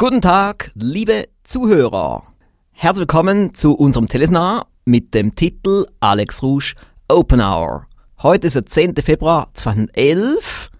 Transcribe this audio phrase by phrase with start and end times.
[0.00, 2.22] Guten Tag, liebe Zuhörer.
[2.70, 6.74] Herzlich willkommen zu unserem Telesnar mit dem Titel Alex Rouge
[7.08, 7.88] Open Hour.
[8.22, 8.94] Heute ist der 10.
[9.02, 10.70] Februar 2011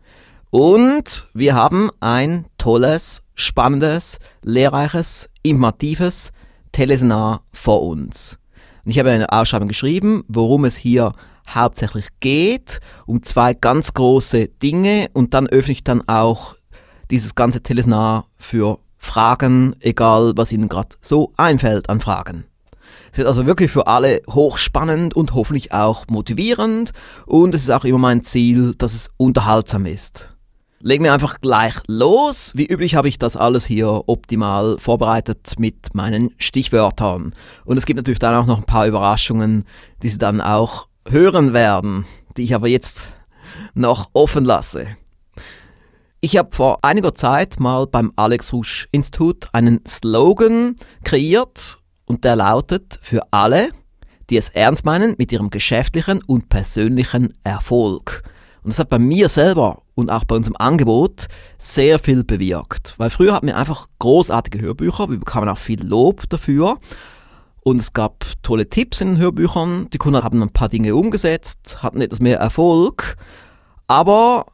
[0.51, 6.31] und wir haben ein tolles, spannendes, lehrreiches, informatives
[6.71, 8.39] Telesnar vor uns.
[8.85, 11.13] Und ich habe eine Ausschreibung geschrieben, worum es hier
[11.49, 16.55] hauptsächlich geht, um zwei ganz große Dinge und dann öffne ich dann auch
[17.11, 18.79] dieses ganze Telesnar für
[19.09, 22.45] Fragen, egal was Ihnen gerade so einfällt an Fragen.
[23.11, 26.93] Es wird also wirklich für alle hochspannend und hoffentlich auch motivierend
[27.25, 30.35] und es ist auch immer mein Ziel, dass es unterhaltsam ist.
[30.81, 32.53] Legen wir einfach gleich los.
[32.55, 37.33] Wie üblich habe ich das alles hier optimal vorbereitet mit meinen Stichwörtern.
[37.65, 39.65] Und es gibt natürlich dann auch noch ein paar Überraschungen,
[40.03, 42.05] die Sie dann auch hören werden,
[42.37, 43.09] die ich aber jetzt
[43.75, 44.87] noch offen lasse.
[46.21, 52.35] Ich habe vor einiger Zeit mal beim Alex Rusch Institut einen Slogan kreiert und der
[52.35, 53.71] lautet für alle,
[54.29, 58.25] die es ernst meinen mit ihrem geschäftlichen und persönlichen Erfolg.
[58.65, 62.97] Und das hat bei mir selber und auch bei unserem Angebot sehr viel bewirkt.
[62.99, 66.79] Weil früher hatten wir einfach großartige Hörbücher, wir bekamen auch viel Lob dafür.
[67.63, 69.89] Und es gab tolle Tipps in den Hörbüchern.
[69.93, 73.17] Die Kunden haben ein paar Dinge umgesetzt, hatten etwas mehr Erfolg.
[73.87, 74.47] Aber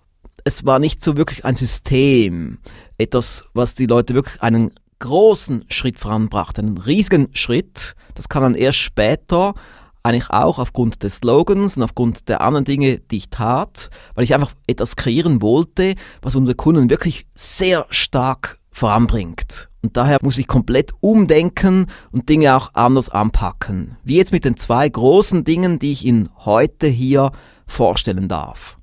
[0.44, 2.58] es war nicht so wirklich ein System.
[2.98, 7.94] Etwas, was die Leute wirklich einen großen Schritt voranbrachte, einen riesigen Schritt.
[8.14, 9.54] Das kann dann erst später
[10.02, 14.34] eigentlich auch aufgrund des Slogans und aufgrund der anderen Dinge, die ich tat, weil ich
[14.34, 19.70] einfach etwas kreieren wollte, was unsere Kunden wirklich sehr stark voranbringt.
[19.82, 23.96] Und daher muss ich komplett umdenken und Dinge auch anders anpacken.
[24.04, 27.32] Wie jetzt mit den zwei großen Dingen, die ich Ihnen heute hier
[27.66, 28.76] vorstellen darf.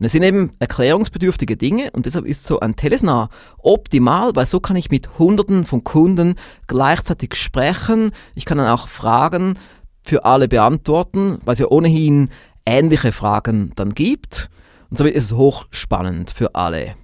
[0.00, 3.28] Und es sind eben erklärungsbedürftige Dinge und deshalb ist so ein Telesnar
[3.58, 8.12] optimal, weil so kann ich mit Hunderten von Kunden gleichzeitig sprechen.
[8.34, 9.58] Ich kann dann auch Fragen
[10.02, 12.30] für alle beantworten, weil es ja ohnehin
[12.64, 14.48] ähnliche Fragen dann gibt.
[14.88, 16.94] Und somit ist es hochspannend für alle.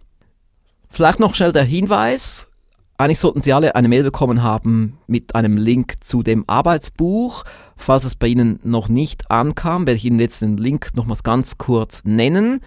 [0.88, 2.48] Vielleicht noch schnell der Hinweis,
[2.96, 7.44] eigentlich sollten Sie alle eine Mail bekommen haben mit einem Link zu dem Arbeitsbuch.
[7.76, 11.58] Falls es bei Ihnen noch nicht ankam, werde ich Ihnen jetzt den Link nochmals ganz
[11.58, 12.62] kurz nennen.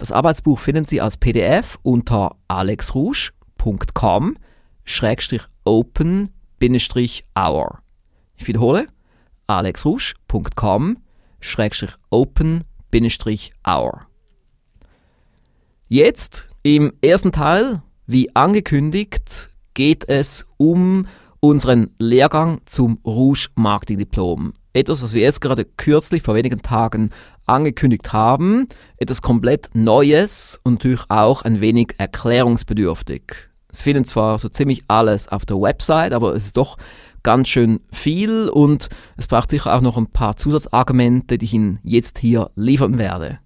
[0.00, 4.38] Das Arbeitsbuch finden Sie als PDF unter alexrouge.com
[5.64, 6.30] open
[7.36, 7.78] hour.
[8.34, 8.88] Ich wiederhole,
[9.46, 10.96] alexrouge.com
[12.08, 12.64] open
[13.66, 14.06] hour.
[15.88, 21.08] Jetzt im ersten Teil, wie angekündigt, geht es um
[21.40, 24.54] unseren Lehrgang zum Rouge Marketing Diplom.
[24.72, 27.10] Etwas, was wir erst gerade kürzlich vor wenigen Tagen
[27.50, 28.66] angekündigt haben.
[28.96, 33.22] Etwas komplett Neues und natürlich auch ein wenig erklärungsbedürftig.
[33.68, 36.76] Es finden zwar so ziemlich alles auf der Website, aber es ist doch
[37.22, 41.78] ganz schön viel und es braucht sicher auch noch ein paar Zusatzargumente, die ich Ihnen
[41.82, 43.38] jetzt hier liefern werde.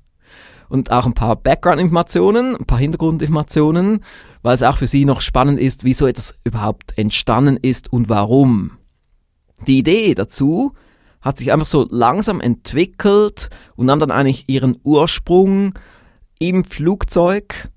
[0.69, 4.01] Und auch ein paar Background-Informationen, ein paar Hintergrundinformationen
[4.45, 8.11] weil es auch für Sie noch spannend ist, wie so etwas überhaupt entstanden ist und
[8.11, 8.73] warum.
[9.67, 10.75] Die Idee dazu
[11.25, 15.73] hat sich einfach so langsam entwickelt und nahm dann eigentlich ihren Ursprung
[16.39, 17.71] im Flugzeug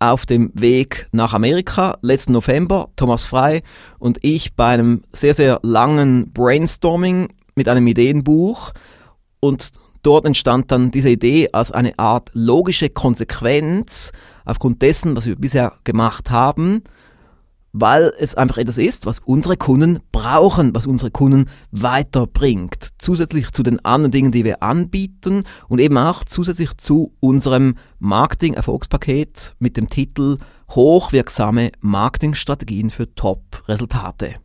[0.00, 2.90] auf dem Weg nach Amerika letzten November.
[2.96, 3.62] Thomas Frei
[3.98, 8.72] und ich bei einem sehr, sehr langen Brainstorming mit einem Ideenbuch
[9.40, 9.70] und
[10.02, 14.10] dort entstand dann diese Idee als eine Art logische Konsequenz
[14.44, 16.82] aufgrund dessen, was wir bisher gemacht haben,
[17.80, 22.88] weil es einfach etwas ist, was unsere Kunden brauchen, was unsere Kunden weiterbringt.
[22.98, 29.54] Zusätzlich zu den anderen Dingen, die wir anbieten und eben auch zusätzlich zu unserem Marketing-Erfolgspaket
[29.58, 30.38] mit dem Titel
[30.70, 34.36] Hochwirksame Marketingstrategien für Top-Resultate.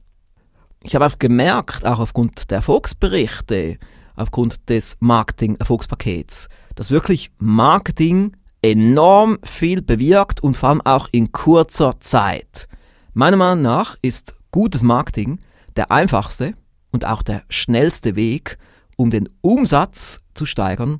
[0.83, 3.77] Ich habe auch gemerkt, auch aufgrund der Erfolgsberichte,
[4.15, 12.00] aufgrund des Marketing-Erfolgspakets, dass wirklich Marketing enorm viel bewirkt und vor allem auch in kurzer
[12.00, 12.68] Zeit.
[13.13, 15.39] Meiner Meinung nach ist gutes Marketing
[15.75, 16.54] der einfachste
[16.92, 18.57] und auch der schnellste Weg,
[18.95, 21.00] um den Umsatz zu steigern,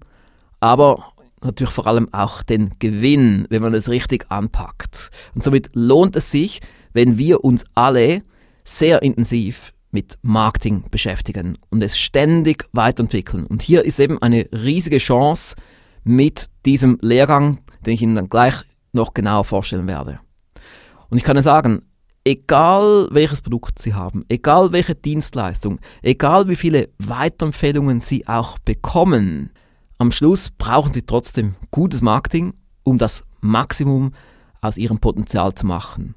[0.60, 1.04] aber
[1.42, 5.10] natürlich vor allem auch den Gewinn, wenn man es richtig anpackt.
[5.34, 6.62] Und somit lohnt es sich,
[6.94, 8.24] wenn wir uns alle
[8.64, 13.46] sehr intensiv mit Marketing beschäftigen und es ständig weiterentwickeln.
[13.46, 15.56] Und hier ist eben eine riesige Chance,
[16.04, 18.56] mit diesem Lehrgang, den ich Ihnen dann gleich
[18.92, 20.20] noch genauer vorstellen werde.
[21.10, 21.80] Und ich kann Ihnen sagen,
[22.26, 29.52] egal welches Produkt Sie haben, egal welche Dienstleistung, egal wie viele Weiterempfehlungen Sie auch bekommen,
[29.98, 32.54] am Schluss brauchen Sie trotzdem gutes Marketing,
[32.84, 34.14] um das Maximum
[34.62, 36.16] aus Ihrem Potenzial zu machen.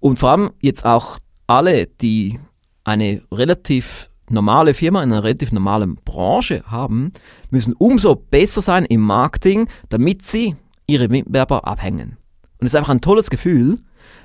[0.00, 2.40] Und vor allem jetzt auch alle, die
[2.84, 7.12] eine relativ normale Firma in einer relativ normalen Branche haben,
[7.50, 10.56] müssen umso besser sein im Marketing, damit sie
[10.86, 12.16] ihre Mitbewerber abhängen.
[12.58, 13.78] Und es ist einfach ein tolles Gefühl,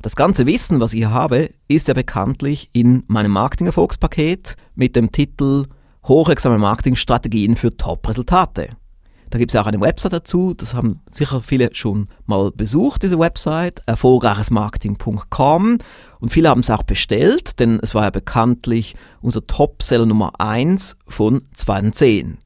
[0.01, 5.11] Das ganze Wissen, was ich hier habe, ist ja bekanntlich in meinem Marketing-Erfolgspaket mit dem
[5.11, 5.65] Titel
[6.07, 8.77] Hochexamen Marketing Strategien für Top-Resultate.
[9.29, 13.19] Da gibt es auch eine Website dazu, das haben sicher viele schon mal besucht, diese
[13.19, 15.77] Website, erfolgreichesmarketing.com
[16.19, 20.97] und viele haben es auch bestellt, denn es war ja bekanntlich unser Top-Seller Nummer 1
[21.07, 22.37] von 2010.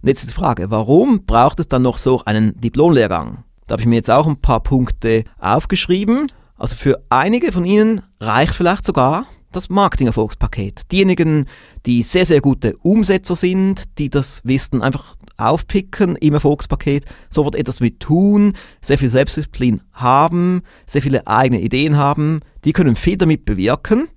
[0.00, 3.44] Und jetzt ist die Frage, warum braucht es dann noch so einen Diplomlehrgang?
[3.66, 6.28] Da habe ich mir jetzt auch ein paar Punkte aufgeschrieben
[6.58, 10.90] also für einige von Ihnen reicht vielleicht sogar das Marketing-Erfolgspaket.
[10.92, 11.46] Diejenigen,
[11.86, 17.80] die sehr, sehr gute Umsetzer sind, die das Wissen einfach aufpicken im Erfolgspaket, sofort etwas
[17.80, 18.52] mit tun,
[18.82, 24.08] sehr viel Selbstdisziplin haben, sehr viele eigene Ideen haben, die können viel damit bewirken.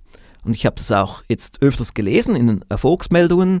[0.44, 3.60] Und ich habe das auch jetzt öfters gelesen in den Erfolgsmeldungen.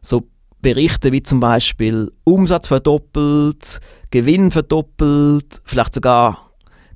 [0.00, 0.28] So
[0.62, 3.80] Berichte wie zum Beispiel Umsatz verdoppelt,
[4.10, 6.49] Gewinn verdoppelt, vielleicht sogar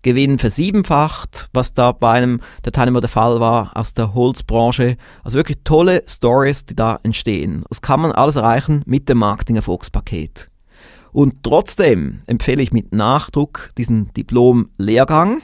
[0.04, 4.96] Gewinn versiebenfacht, was da bei einem der Teilnehmer der Fall war aus der Holzbranche.
[5.24, 7.64] Also wirklich tolle Stories, die da entstehen.
[7.70, 10.50] Das kann man alles erreichen mit dem Marketing-Erfolgspaket.
[11.10, 15.42] Und trotzdem empfehle ich mit Nachdruck diesen Diplom-Lehrgang,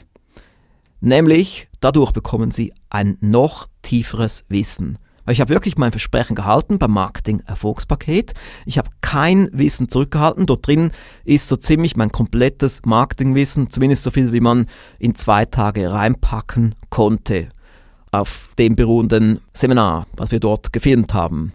[1.01, 4.99] nämlich dadurch bekommen Sie ein noch tieferes Wissen.
[5.31, 8.35] Weil ich habe wirklich mein Versprechen gehalten beim Marketing-Erfolgspaket.
[8.67, 10.45] Ich habe kein Wissen zurückgehalten.
[10.45, 10.91] Dort drin
[11.23, 14.67] ist so ziemlich mein komplettes Marketingwissen, zumindest so viel, wie man
[14.99, 17.51] in zwei Tage reinpacken konnte
[18.11, 21.53] auf dem beruhenden Seminar, was wir dort gefilmt haben.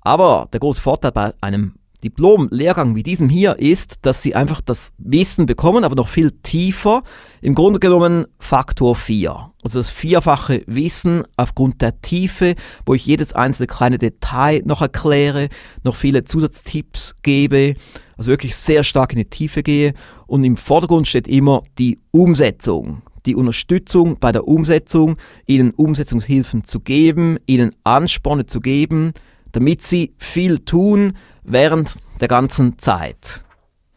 [0.00, 4.92] Aber der große Vorteil bei einem Diplom-Lehrgang wie diesem hier ist, dass sie einfach das
[4.98, 7.02] Wissen bekommen, aber noch viel tiefer.
[7.40, 9.50] Im Grunde genommen Faktor 4.
[9.62, 15.48] Also das vierfache Wissen aufgrund der Tiefe, wo ich jedes einzelne kleine Detail noch erkläre,
[15.82, 17.74] noch viele Zusatztipps gebe,
[18.16, 19.94] also wirklich sehr stark in die Tiefe gehe.
[20.26, 26.80] Und im Vordergrund steht immer die Umsetzung die Unterstützung bei der Umsetzung, ihnen Umsetzungshilfen zu
[26.80, 29.12] geben, ihnen Ansporne zu geben,
[29.52, 33.44] damit sie viel tun, während der ganzen Zeit.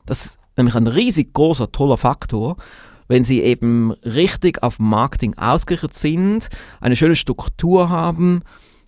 [0.06, 2.58] Das ist nämlich ein riesig großer, toller Faktor,
[3.08, 6.50] wenn Sie eben richtig auf Marketing ausgerichtet sind,
[6.82, 8.42] eine schöne Struktur haben.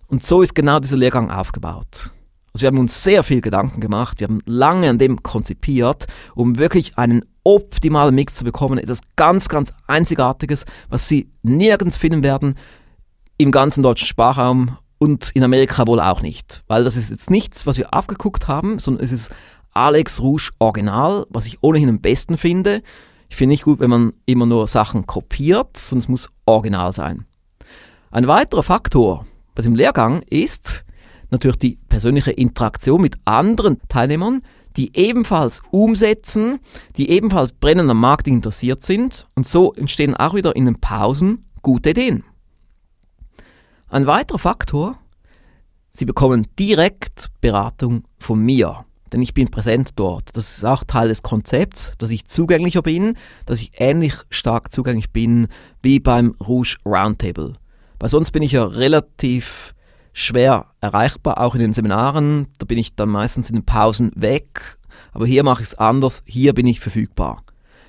[0.08, 2.10] Und so ist genau dieser Lehrgang aufgebaut.
[2.52, 6.58] Also wir haben uns sehr viel Gedanken gemacht, wir haben lange an dem konzipiert, um
[6.58, 12.56] wirklich einen optimalen Mix zu bekommen, etwas ganz, ganz Einzigartiges, was Sie nirgends finden werden
[13.38, 16.62] im ganzen deutschen Sprachraum und in Amerika wohl auch nicht.
[16.68, 19.30] Weil das ist jetzt nichts, was wir abgeguckt haben, sondern es ist
[19.72, 22.82] Alex Rouge Original, was ich ohnehin am besten finde.
[23.28, 27.24] Ich finde nicht gut, wenn man immer nur Sachen kopiert, sondern es muss original sein.
[28.10, 30.84] Ein weiterer Faktor bei dem Lehrgang ist
[31.30, 34.42] natürlich die persönliche Interaktion mit anderen Teilnehmern,
[34.76, 36.58] die ebenfalls umsetzen,
[36.96, 41.46] die ebenfalls brennend am Marketing interessiert sind und so entstehen auch wieder in den Pausen
[41.62, 42.24] gute Ideen.
[43.92, 44.98] Ein weiterer Faktor,
[45.90, 48.84] Sie bekommen direkt Beratung von mir.
[49.12, 50.28] denn ich bin präsent dort.
[50.34, 53.16] Das ist auch Teil des Konzepts, dass ich zugänglicher bin,
[53.46, 55.48] dass ich ähnlich stark zugänglich bin
[55.82, 57.54] wie beim Rouge Roundtable.
[57.98, 59.74] Weil sonst bin ich ja relativ
[60.12, 62.46] schwer erreichbar, auch in den Seminaren.
[62.58, 64.78] Da bin ich dann meistens in den Pausen weg.
[65.10, 66.22] Aber hier mache ich es anders.
[66.24, 67.42] Hier bin ich verfügbar.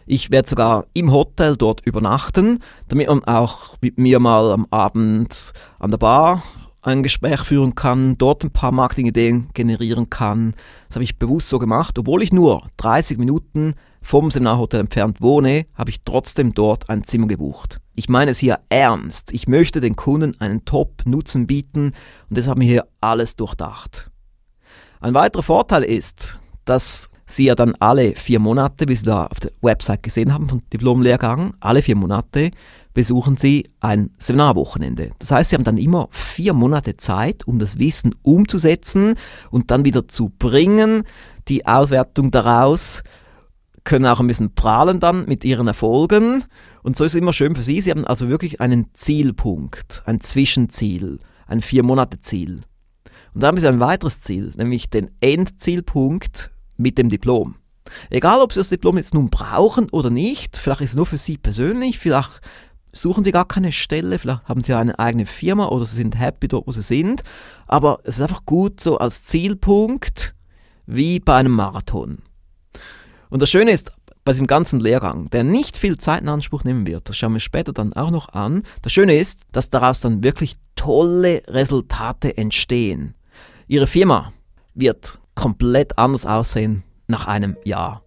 [0.05, 5.53] Ich werde sogar im Hotel dort übernachten, damit man auch mit mir mal am Abend
[5.79, 6.43] an der Bar
[6.81, 10.55] ein Gespräch führen kann, dort ein paar Marketingideen generieren kann.
[10.87, 11.97] Das habe ich bewusst so gemacht.
[11.99, 17.27] Obwohl ich nur 30 Minuten vom Seminarhotel entfernt wohne, habe ich trotzdem dort ein Zimmer
[17.27, 17.79] gebucht.
[17.93, 19.31] Ich meine es hier ernst.
[19.31, 21.93] Ich möchte den Kunden einen Top-Nutzen bieten
[22.29, 24.09] und das haben wir hier alles durchdacht.
[24.99, 29.39] Ein weiterer Vorteil ist, dass Sie ja dann alle vier Monate, wie Sie da auf
[29.39, 32.51] der Website gesehen haben vom Diplomlehrgang, alle vier Monate
[32.93, 35.11] besuchen Sie ein Seminarwochenende.
[35.19, 39.15] Das heißt, Sie haben dann immer vier Monate Zeit, um das Wissen umzusetzen
[39.49, 41.03] und dann wieder zu bringen.
[41.47, 43.03] Die Auswertung daraus
[43.83, 46.43] können auch ein bisschen prahlen dann mit ihren Erfolgen.
[46.83, 47.81] Und so ist es immer schön für Sie.
[47.81, 52.61] Sie haben also wirklich einen Zielpunkt, ein Zwischenziel, ein Vier-Monate-Ziel.
[53.33, 57.55] Und dann haben Sie ein weiteres Ziel, nämlich den Endzielpunkt mit dem Diplom.
[58.09, 61.17] Egal, ob Sie das Diplom jetzt nun brauchen oder nicht, vielleicht ist es nur für
[61.17, 62.41] Sie persönlich, vielleicht
[62.93, 66.47] suchen Sie gar keine Stelle, vielleicht haben Sie eine eigene Firma oder Sie sind happy
[66.47, 67.23] dort, wo Sie sind,
[67.67, 70.35] aber es ist einfach gut so als Zielpunkt
[70.85, 72.19] wie bei einem Marathon.
[73.29, 73.91] Und das Schöne ist,
[74.23, 77.39] bei diesem ganzen Lehrgang, der nicht viel Zeit in Anspruch nehmen wird, das schauen wir
[77.39, 83.15] später dann auch noch an, das Schöne ist, dass daraus dann wirklich tolle Resultate entstehen.
[83.67, 84.31] Ihre Firma
[84.75, 88.03] wird komplett anders aussehen nach einem Jahr.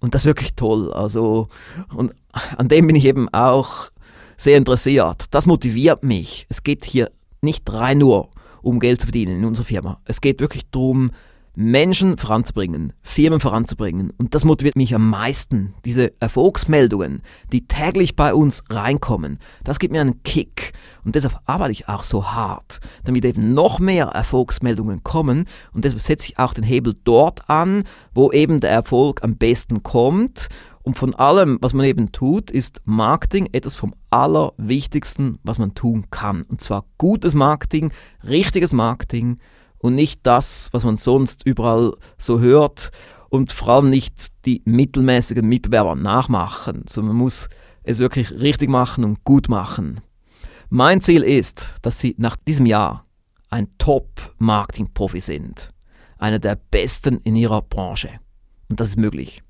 [0.00, 0.92] Und das ist wirklich toll.
[0.92, 1.46] Also,
[1.94, 2.12] und
[2.56, 3.90] an dem bin ich eben auch
[4.36, 5.26] sehr interessiert.
[5.30, 6.44] Das motiviert mich.
[6.48, 7.08] Es geht hier
[7.40, 8.30] nicht rein nur
[8.62, 10.00] um Geld zu verdienen in unserer Firma.
[10.06, 11.10] Es geht wirklich darum,
[11.54, 14.10] Menschen voranzubringen, Firmen voranzubringen.
[14.16, 15.74] Und das motiviert mich am meisten.
[15.84, 20.72] Diese Erfolgsmeldungen, die täglich bei uns reinkommen, das gibt mir einen Kick.
[21.04, 25.46] Und deshalb arbeite ich auch so hart, damit eben noch mehr Erfolgsmeldungen kommen.
[25.72, 29.82] Und deshalb setze ich auch den Hebel dort an, wo eben der Erfolg am besten
[29.82, 30.48] kommt.
[30.82, 36.06] Und von allem, was man eben tut, ist Marketing etwas vom Allerwichtigsten, was man tun
[36.10, 36.42] kann.
[36.42, 37.92] Und zwar gutes Marketing,
[38.24, 39.36] richtiges Marketing
[39.82, 42.90] und nicht das, was man sonst überall so hört
[43.28, 47.48] und vor allem nicht die mittelmäßigen Mitbewerber nachmachen, sondern man muss
[47.82, 50.00] es wirklich richtig machen und gut machen.
[50.70, 53.06] Mein Ziel ist, dass Sie nach diesem Jahr
[53.50, 55.70] ein Top-Marketing-Profi sind.
[56.16, 58.08] Einer der besten in Ihrer Branche.
[58.70, 59.42] Und das ist möglich.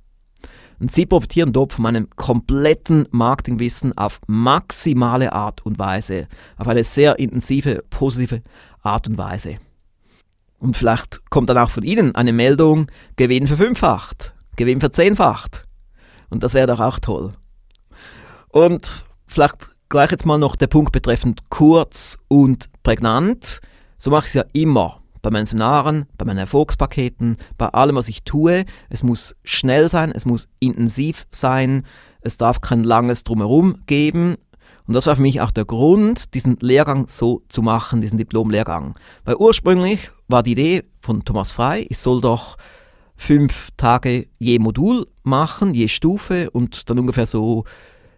[0.80, 6.26] Und Sie profitieren dort von meinem kompletten Marketingwissen auf maximale Art und Weise.
[6.56, 8.42] Auf eine sehr intensive, positive
[8.80, 9.58] Art und Weise.
[10.62, 15.64] Und vielleicht kommt dann auch von Ihnen eine Meldung, Gewinn verfünffacht, Gewinn verzehnfacht.
[16.30, 17.32] Und das wäre doch auch toll.
[18.46, 19.56] Und vielleicht
[19.88, 23.58] gleich jetzt mal noch der Punkt betreffend kurz und prägnant.
[23.98, 28.08] So mache ich es ja immer bei meinen Seminaren, bei meinen Erfolgspaketen, bei allem, was
[28.08, 28.64] ich tue.
[28.88, 31.84] Es muss schnell sein, es muss intensiv sein,
[32.20, 34.36] es darf kein langes Drumherum geben,
[34.86, 38.94] und das war für mich auch der Grund, diesen Lehrgang so zu machen, diesen Diplom-Lehrgang.
[39.24, 42.56] Weil ursprünglich war die Idee von Thomas Frei, ich soll doch
[43.14, 47.64] fünf Tage je Modul machen, je Stufe und dann ungefähr so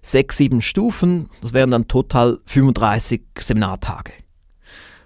[0.00, 1.28] sechs, sieben Stufen.
[1.42, 4.12] Das wären dann total 35 Seminartage.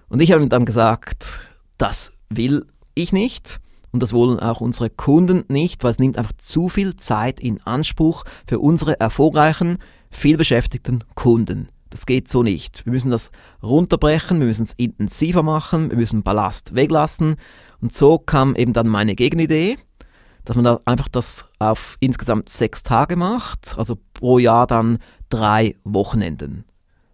[0.07, 1.41] Und ich habe ihm dann gesagt,
[1.77, 3.59] das will ich nicht.
[3.91, 7.59] Und das wollen auch unsere Kunden nicht, weil es nimmt einfach zu viel Zeit in
[7.65, 9.79] Anspruch für unsere erfolgreichen
[10.11, 11.69] vielbeschäftigten Kunden.
[11.89, 12.85] Das geht so nicht.
[12.85, 13.31] Wir müssen das
[13.63, 17.35] runterbrechen, wir müssen es intensiver machen, wir müssen Ballast weglassen.
[17.81, 19.77] Und so kam eben dann meine Gegenidee,
[20.45, 25.75] dass man da einfach das auf insgesamt sechs Tage macht, also pro Jahr dann drei
[25.83, 26.65] Wochenenden.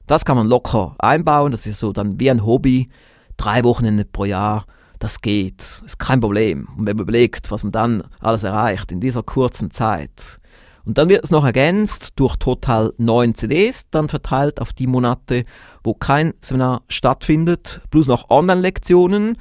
[0.08, 2.90] Das kann man locker einbauen, das ist so dann wie ein Hobby,
[3.38, 4.66] drei Wochenende pro Jahr,
[5.00, 6.68] das geht, ist kein Problem.
[6.78, 10.40] Und wenn man überlegt, was man dann alles erreicht in dieser kurzen Zeit,
[10.86, 15.46] und dann wird es noch ergänzt durch total neun CDs, dann verteilt auf die Monate,
[15.84, 19.38] wo kein Seminar stattfindet, plus noch Online-Lektionen.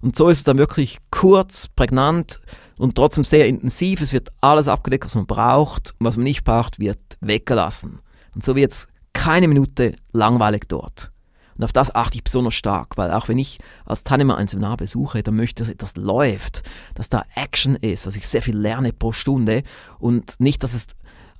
[0.00, 2.40] Und so ist es dann wirklich kurz, prägnant
[2.78, 4.00] und trotzdem sehr intensiv.
[4.00, 5.94] Es wird alles abgedeckt, was man braucht.
[5.98, 8.00] Und was man nicht braucht, wird weggelassen.
[8.34, 11.12] Und so wird es keine Minute langweilig dort.
[11.58, 14.76] Und auf das achte ich besonders stark, weil auch wenn ich als Teilnehmer ein Seminar
[14.76, 16.62] besuche, dann möchte ich, dass etwas läuft,
[16.94, 19.64] dass da Action ist, dass ich sehr viel lerne pro Stunde
[19.98, 20.86] und nicht, dass es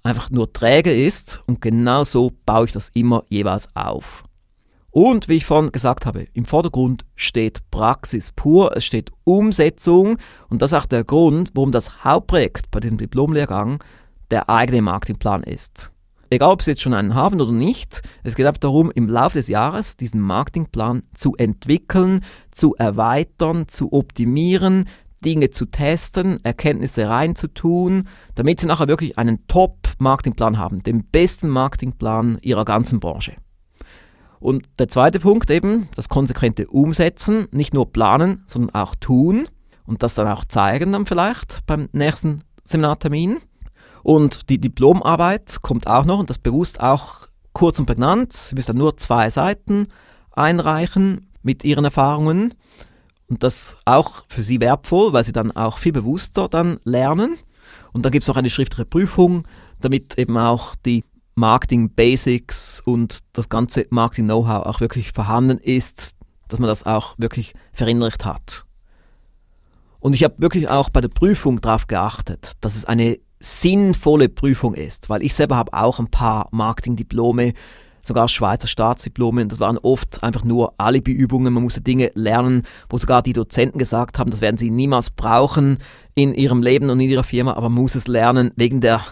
[0.03, 1.41] einfach nur träge ist.
[1.47, 4.25] Und genau so baue ich das immer jeweils auf.
[4.91, 10.63] Und wie ich vorhin gesagt habe, im Vordergrund steht Praxis pur, es steht Umsetzung und
[10.63, 13.85] das ist auch der Grund, warum das Hauptprojekt bei dem Diplomlehrgang
[14.31, 15.93] der eigene Marketingplan ist.
[16.31, 19.39] Egal, ob Sie jetzt schon einen haben oder nicht, es geht einfach darum, im Laufe
[19.39, 22.21] des Jahres diesen Marketingplan zu entwickeln,
[22.51, 24.85] zu erweitern, zu optimieren,
[25.25, 32.39] Dinge zu testen, Erkenntnisse reinzutun, damit Sie nachher wirklich einen Top-Marketingplan haben, den besten Marketingplan
[32.43, 33.37] Ihrer ganzen Branche.
[34.39, 39.49] Und der zweite Punkt eben, das konsequente Umsetzen, nicht nur planen, sondern auch tun
[39.87, 43.39] und das dann auch zeigen dann vielleicht beim nächsten Seminartermin.
[44.03, 48.33] Und die Diplomarbeit kommt auch noch und das bewusst auch kurz und prägnant.
[48.33, 49.89] Sie müssen dann nur zwei Seiten
[50.33, 52.55] einreichen mit Ihren Erfahrungen
[53.29, 57.39] und das auch für Sie wertvoll, weil Sie dann auch viel bewusster dann lernen.
[57.93, 59.47] Und dann gibt es noch eine schriftliche Prüfung,
[59.81, 66.17] damit eben auch die Marketing Basics und das ganze Marketing Know-how auch wirklich vorhanden ist,
[66.49, 68.65] dass man das auch wirklich verinnerlicht hat.
[70.01, 74.75] Und ich habe wirklich auch bei der Prüfung darauf geachtet, dass es eine sinnvolle Prüfung
[74.75, 77.55] ist, weil ich selber habe auch ein paar Marketing-Diplome,
[78.03, 79.43] sogar Schweizer Staatsdiplome.
[79.43, 81.53] Und das waren oft einfach nur Alibi-Übungen.
[81.53, 85.79] Man musste Dinge lernen, wo sogar die Dozenten gesagt haben, das werden sie niemals brauchen
[86.15, 89.03] in ihrem Leben und in ihrer Firma, aber man muss es lernen wegen der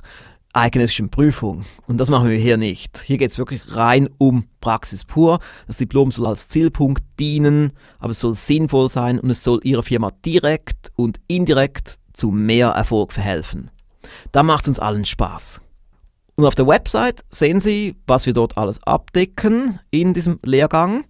[0.52, 1.64] eigentlichen Prüfung.
[1.86, 2.98] Und das machen wir hier nicht.
[2.98, 5.38] Hier geht es wirklich rein um Praxis pur.
[5.66, 9.82] Das Diplom soll als Zielpunkt dienen, aber es soll sinnvoll sein und es soll Ihrer
[9.82, 13.70] Firma direkt und indirekt zu mehr Erfolg verhelfen.
[14.32, 15.60] Da macht es uns allen Spaß.
[16.36, 21.04] Und auf der Website sehen Sie, was wir dort alles abdecken in diesem Lehrgang.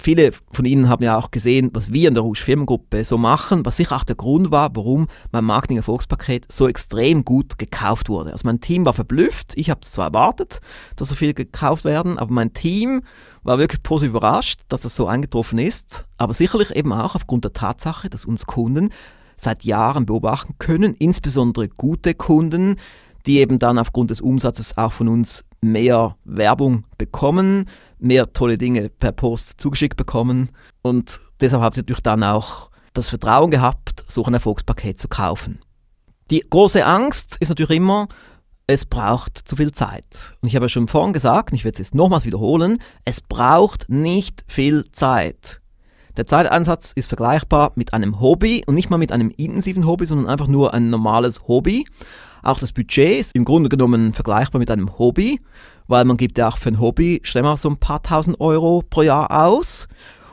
[0.00, 3.64] Viele von Ihnen haben ja auch gesehen, was wir in der Rouge Firmengruppe so machen,
[3.66, 8.30] was sicher auch der Grund war, warum mein Marketing-Erfolgspaket so extrem gut gekauft wurde.
[8.30, 10.60] Also mein Team war verblüfft, ich habe es zwar erwartet,
[10.94, 13.02] dass so viel gekauft werden, aber mein Team
[13.42, 17.52] war wirklich positiv überrascht, dass das so eingetroffen ist, aber sicherlich eben auch aufgrund der
[17.52, 18.90] Tatsache, dass uns Kunden
[19.40, 22.76] seit Jahren beobachten können, insbesondere gute Kunden,
[23.26, 27.66] die eben dann aufgrund des Umsatzes auch von uns mehr Werbung bekommen,
[27.98, 30.50] mehr tolle Dinge per Post zugeschickt bekommen
[30.82, 35.60] und deshalb haben sie natürlich dann auch das Vertrauen gehabt, so ein Erfolgspaket zu kaufen.
[36.30, 38.08] Die große Angst ist natürlich immer,
[38.66, 40.34] es braucht zu viel Zeit.
[40.42, 43.22] Und ich habe ja schon vorhin gesagt, und ich werde es jetzt nochmals wiederholen, es
[43.22, 45.62] braucht nicht viel Zeit.
[46.18, 50.26] Der Zeiteinsatz ist vergleichbar mit einem Hobby und nicht mal mit einem intensiven Hobby, sondern
[50.26, 51.86] einfach nur ein normales Hobby.
[52.42, 55.40] Auch das Budget ist im Grunde genommen vergleichbar mit einem Hobby,
[55.86, 58.82] weil man gibt ja auch für ein Hobby schnell mal so ein paar tausend Euro
[58.90, 59.86] pro Jahr aus.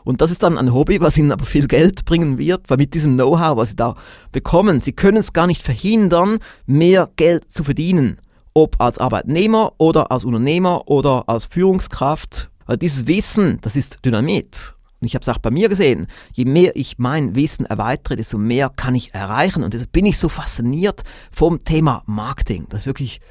[0.04, 2.96] Und das ist dann ein Hobby, was ihnen aber viel Geld bringen wird, weil mit
[2.96, 3.94] diesem Know-how, was sie da
[4.32, 8.18] bekommen, sie können es gar nicht verhindern, mehr Geld zu verdienen.
[8.56, 12.50] Ob als Arbeitnehmer oder als Unternehmer oder als Führungskraft.
[12.66, 14.74] Weil dieses Wissen, das ist Dynamit.
[15.06, 18.40] Und ich habe es auch bei mir gesehen, je mehr ich mein Wissen erweitere, desto
[18.40, 19.64] mehr kann ich erreichen.
[19.64, 22.66] Und deshalb bin ich so fasziniert vom Thema Marketing.
[22.70, 23.22] Das ist wirklich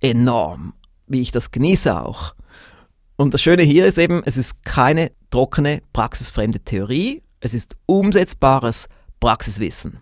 [0.00, 0.74] enorm,
[1.06, 2.34] wie ich das genieße auch.
[3.14, 8.88] Und das Schöne hier ist eben, es ist keine trockene, praxisfremde Theorie, es ist umsetzbares
[9.20, 10.00] Praxiswissen.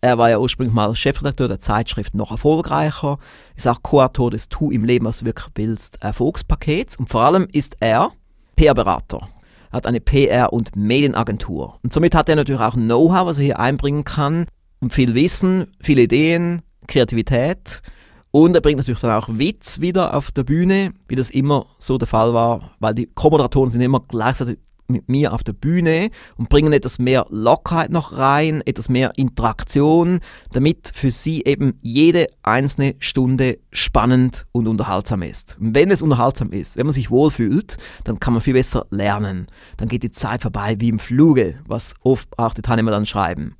[0.07, 3.19] Er war ja ursprünglich mal Chefredakteur der Zeitschrift Noch erfolgreicher,
[3.57, 7.49] ist auch Co-Autor des Tu im Leben, was du wirklich willst, Erfolgspakets und vor allem
[7.51, 8.13] ist er
[8.55, 9.29] PR-Berater.
[9.73, 11.81] Er hat eine PR- und Medienagentur.
[11.83, 14.47] Und somit hat er natürlich auch Know-how, was er hier einbringen kann
[14.79, 17.83] und viel Wissen, viele Ideen, Kreativität.
[18.31, 21.99] Und er bringt natürlich dann auch Witz wieder auf der Bühne, wie das immer so
[21.99, 26.49] der Fall war, weil die Co-Moderatoren sind immer gleichzeitig mit mir auf der Bühne und
[26.49, 30.21] bringen etwas mehr Lockerheit noch rein, etwas mehr Interaktion,
[30.53, 35.57] damit für sie eben jede einzelne Stunde spannend und unterhaltsam ist.
[35.61, 39.47] Und wenn es unterhaltsam ist, wenn man sich wohlfühlt, dann kann man viel besser lernen.
[39.77, 43.57] Dann geht die Zeit vorbei wie im Fluge, was oft auch die Teilnehmer dann schreiben.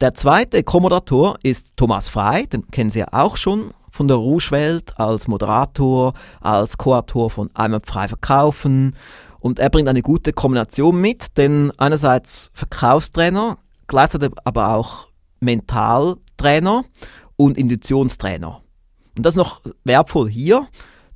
[0.00, 4.98] Der zweite Co-Moderator ist Thomas Frei, den kennen Sie ja auch schon von der Rouge-Welt
[4.98, 8.96] als Moderator, als Co-Autor von Einmal frei verkaufen
[9.40, 15.08] und er bringt eine gute Kombination mit, denn einerseits Verkaufstrainer, gleichzeitig aber auch
[15.40, 16.84] Mentaltrainer
[17.36, 18.62] und Intuitionstrainer.
[19.16, 20.68] Und das ist noch wertvoll hier,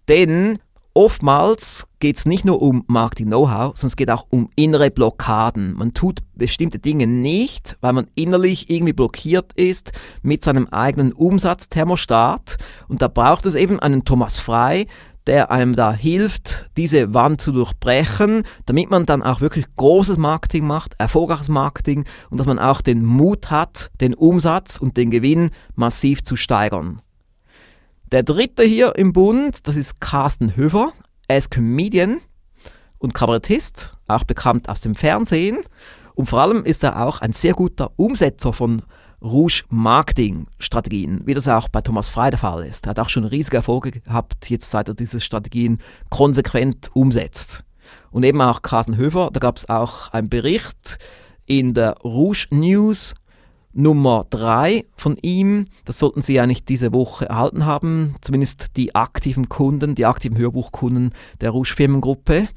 [0.08, 0.58] denn
[0.94, 5.74] oftmals geht es nicht nur um Marketing-Know-how, sondern es geht auch um innere Blockaden.
[5.74, 12.58] Man tut bestimmte Dinge nicht, weil man innerlich irgendwie blockiert ist mit seinem eigenen Umsatzthermostat.
[12.88, 14.86] Und da braucht es eben einen Thomas Frei,
[15.26, 20.66] der einem da hilft, diese Wand zu durchbrechen, damit man dann auch wirklich großes Marketing
[20.66, 25.50] macht, erfolgreiches Marketing und dass man auch den Mut hat, den Umsatz und den Gewinn
[25.74, 27.00] massiv zu steigern.
[28.12, 30.92] Der dritte hier im Bund, das ist Carsten Höfer.
[31.26, 32.20] Er ist Comedian
[32.98, 35.58] und Kabarettist, auch bekannt aus dem Fernsehen.
[36.14, 38.82] Und vor allem ist er auch ein sehr guter Umsetzer von
[39.24, 42.86] Rouge Marketing Strategien, wie das auch bei Thomas Frey der Fall ist.
[42.86, 45.78] Er hat auch schon riesige Erfolge gehabt, jetzt seit er diese Strategien
[46.10, 47.64] konsequent umsetzt.
[48.10, 50.98] Und eben auch Carsten Höfer, da gab es auch einen Bericht
[51.46, 53.14] in der Rouge News
[53.72, 55.64] Nummer 3 von ihm.
[55.84, 61.12] Das sollten Sie nicht diese Woche erhalten haben, zumindest die aktiven Kunden, die aktiven Hörbuchkunden
[61.40, 62.48] der Rouge Firmengruppe.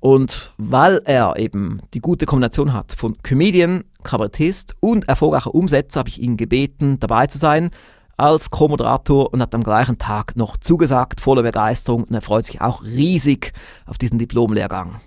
[0.00, 6.08] Und weil er eben die gute Kombination hat von Comedian, Kabarettist und erfolgreicher Umsetzer, habe
[6.08, 7.70] ich ihn gebeten, dabei zu sein
[8.16, 12.60] als Co-Moderator und hat am gleichen Tag noch zugesagt, voller Begeisterung und er freut sich
[12.60, 13.52] auch riesig
[13.86, 15.00] auf diesen Diplomlehrgang.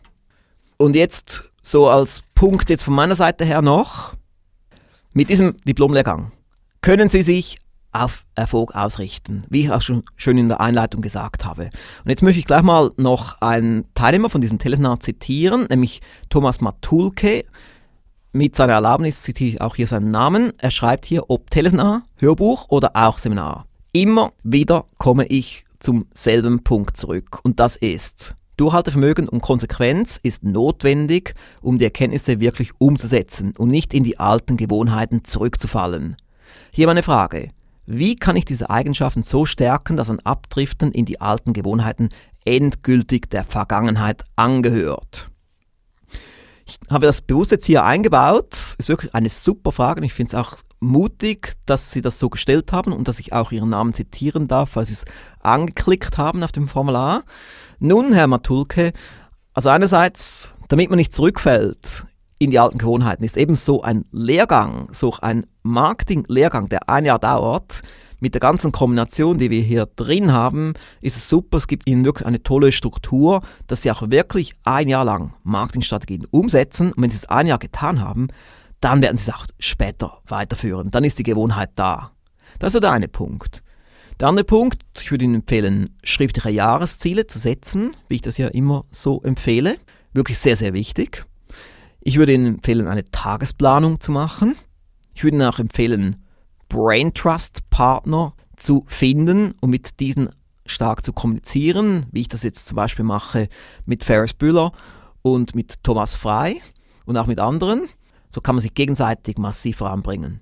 [0.78, 4.14] Und jetzt so als Punkt jetzt von meiner Seite her noch,
[5.14, 6.32] mit diesem Diplomlehrgang
[6.82, 7.58] können Sie sich
[7.92, 11.70] auf Erfolg ausrichten, wie ich auch schon schön in der Einleitung gesagt habe.
[12.04, 16.62] Und jetzt möchte ich gleich mal noch einen Teilnehmer von diesem Teleseminar zitieren, nämlich Thomas
[16.62, 17.46] Matulke.
[18.34, 20.52] Mit seiner Erlaubnis zitiere ich auch hier seinen Namen.
[20.58, 23.66] Er schreibt hier, ob Teleseminar, Hörbuch oder auch Seminar.
[23.94, 30.44] Immer wieder komme ich zum selben Punkt zurück und das ist, Durchhaltevermögen und Konsequenz ist
[30.44, 36.18] notwendig, um die Erkenntnisse wirklich umzusetzen und nicht in die alten Gewohnheiten zurückzufallen.
[36.72, 37.52] Hier meine Frage.
[37.86, 42.10] Wie kann ich diese Eigenschaften so stärken, dass ein Abdriften in die alten Gewohnheiten
[42.46, 45.30] endgültig der Vergangenheit angehört?
[46.86, 48.54] Ich habe das bewusst jetzt hier eingebaut.
[48.78, 52.30] Ist wirklich eine super Frage und ich finde es auch mutig, dass Sie das so
[52.30, 55.06] gestellt haben und dass ich auch Ihren Namen zitieren darf, weil Sie es
[55.42, 57.24] angeklickt haben auf dem Formular.
[57.80, 58.94] Nun, Herr Matulke,
[59.54, 62.06] also einerseits, damit man nicht zurückfällt
[62.40, 67.20] in die alten Gewohnheiten ist eben so ein Lehrgang, so ein Marketing-Lehrgang, der ein Jahr
[67.20, 67.82] dauert.
[68.20, 71.58] Mit der ganzen Kombination, die wir hier drin haben, ist es super.
[71.58, 76.26] Es gibt Ihnen wirklich eine tolle Struktur, dass Sie auch wirklich ein Jahr lang Marketingstrategien
[76.32, 76.94] umsetzen.
[76.94, 78.30] Und wenn Sie es ein Jahr getan haben,
[78.82, 80.90] dann werden Sie es auch später weiterführen.
[80.90, 82.12] Dann ist die Gewohnheit da.
[82.58, 83.62] Das ist der eine Punkt.
[84.20, 88.48] Der andere Punkt, ich würde Ihnen empfehlen, schriftliche Jahresziele zu setzen, wie ich das ja
[88.48, 89.78] immer so empfehle.
[90.14, 91.24] Wirklich sehr, sehr wichtig.
[92.02, 94.56] Ich würde Ihnen empfehlen, eine Tagesplanung zu machen.
[95.14, 96.24] Ich würde Ihnen auch empfehlen,
[96.70, 100.30] Brain Trust Partner zu finden und mit diesen
[100.66, 103.48] stark zu kommunizieren, wie ich das jetzt zum Beispiel mache
[103.86, 104.72] mit Ferris Bühler
[105.22, 106.62] und mit Thomas Frei
[107.06, 107.88] und auch mit anderen.
[108.32, 110.42] So kann man sich gegenseitig massiv voranbringen.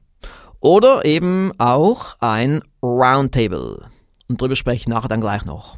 [0.59, 3.85] Oder eben auch ein Roundtable.
[4.27, 5.77] Und darüber spreche ich nachher dann gleich noch.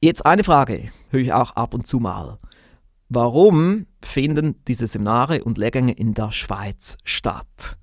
[0.00, 2.38] Jetzt eine Frage, höre ich auch ab und zu mal.
[3.08, 7.78] Warum finden diese Seminare und Lehrgänge in der Schweiz statt?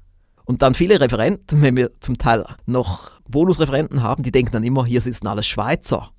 [0.49, 4.83] Und dann viele Referenten, wenn wir zum Teil noch Bonusreferenten haben, die denken dann immer,
[4.83, 6.09] hier sitzen alles Schweizer.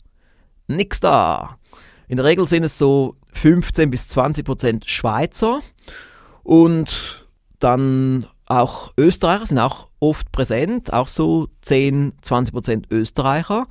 [0.68, 1.56] Nix da.
[2.06, 5.58] In der Regel sind es so 15 bis 20 Prozent Schweizer
[6.44, 7.24] und
[7.58, 13.66] dann auch Österreicher sind auch oft präsent, auch so 10, 20 Prozent Österreicher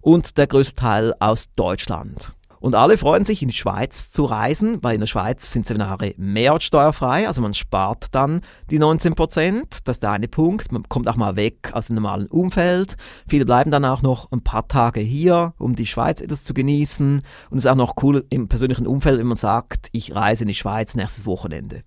[0.00, 2.32] und der größte Teil aus Deutschland.
[2.60, 6.12] Und alle freuen sich, in die Schweiz zu reisen, weil in der Schweiz sind Seminare
[6.18, 9.78] mehrwertsteuerfrei, also man spart dann die 19 Prozent.
[9.84, 10.70] Das ist der eine Punkt.
[10.70, 12.96] Man kommt auch mal weg aus dem normalen Umfeld.
[13.26, 17.22] Viele bleiben dann auch noch ein paar Tage hier, um die Schweiz etwas zu genießen.
[17.48, 20.48] Und es ist auch noch cool im persönlichen Umfeld, wenn man sagt, ich reise in
[20.48, 21.82] die Schweiz nächstes Wochenende.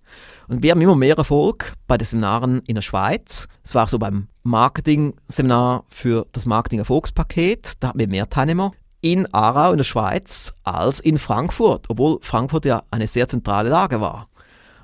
[0.48, 3.48] Und wir haben immer mehr Erfolg bei den Seminaren in der Schweiz.
[3.64, 7.74] Es war auch so beim Marketing-Seminar für das Marketing-Erfolgspaket.
[7.80, 12.64] Da hatten wir mehr Teilnehmer in Aarau in der Schweiz als in Frankfurt, obwohl Frankfurt
[12.64, 14.30] ja eine sehr zentrale Lage war.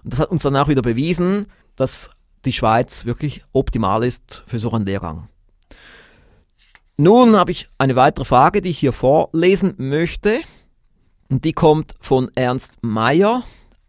[0.03, 2.09] Und das hat uns dann auch wieder bewiesen, dass
[2.43, 5.29] die Schweiz wirklich optimal ist für so einen Lehrgang.
[6.97, 10.41] Nun habe ich eine weitere Frage, die ich hier vorlesen möchte.
[11.29, 13.43] Und die kommt von Ernst Meyer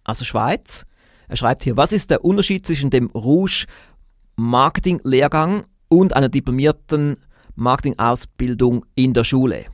[0.05, 0.87] aus der Schweiz.
[1.27, 3.67] Er schreibt hier, was ist der Unterschied zwischen dem Rouge
[4.37, 7.17] Marketing-Lehrgang und einer diplomierten
[7.57, 9.67] Marketing-Ausbildung in der Schule?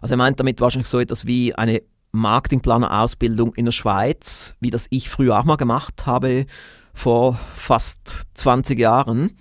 [0.00, 4.86] Also er meint damit wahrscheinlich so etwas wie eine Marketingplaner-Ausbildung in der Schweiz, wie das
[4.90, 6.46] ich früher auch mal gemacht habe,
[6.94, 9.36] vor fast 20 Jahren.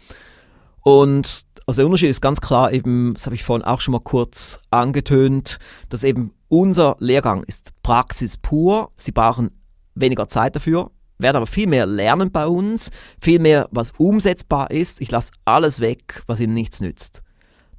[0.82, 4.02] Und also der Unterschied ist ganz klar eben, das habe ich vorhin auch schon mal
[4.02, 5.58] kurz angetönt,
[5.89, 8.91] dass eben unser Lehrgang ist Praxis pur.
[8.93, 9.50] Sie brauchen
[9.95, 15.02] weniger Zeit dafür, werden aber viel mehr lernen bei uns, viel mehr, was umsetzbar ist.
[15.02, 17.24] Ich lasse alles weg, was ihnen nichts nützt.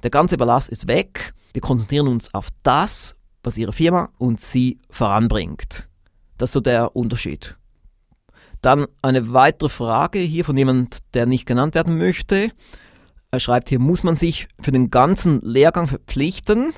[0.03, 4.79] Der ganze Ballast ist weg wir konzentrieren uns auf das, was Ihre Firma und Sie
[4.91, 5.89] voranbringt.
[6.37, 7.57] Das ist so der Unterschied.
[8.61, 12.51] Dann eine weitere Frage hier von jemand, der nicht genannt werden möchte.
[13.31, 16.73] Er schreibt hier, muss man sich für den ganzen Lehrgang verpflichten?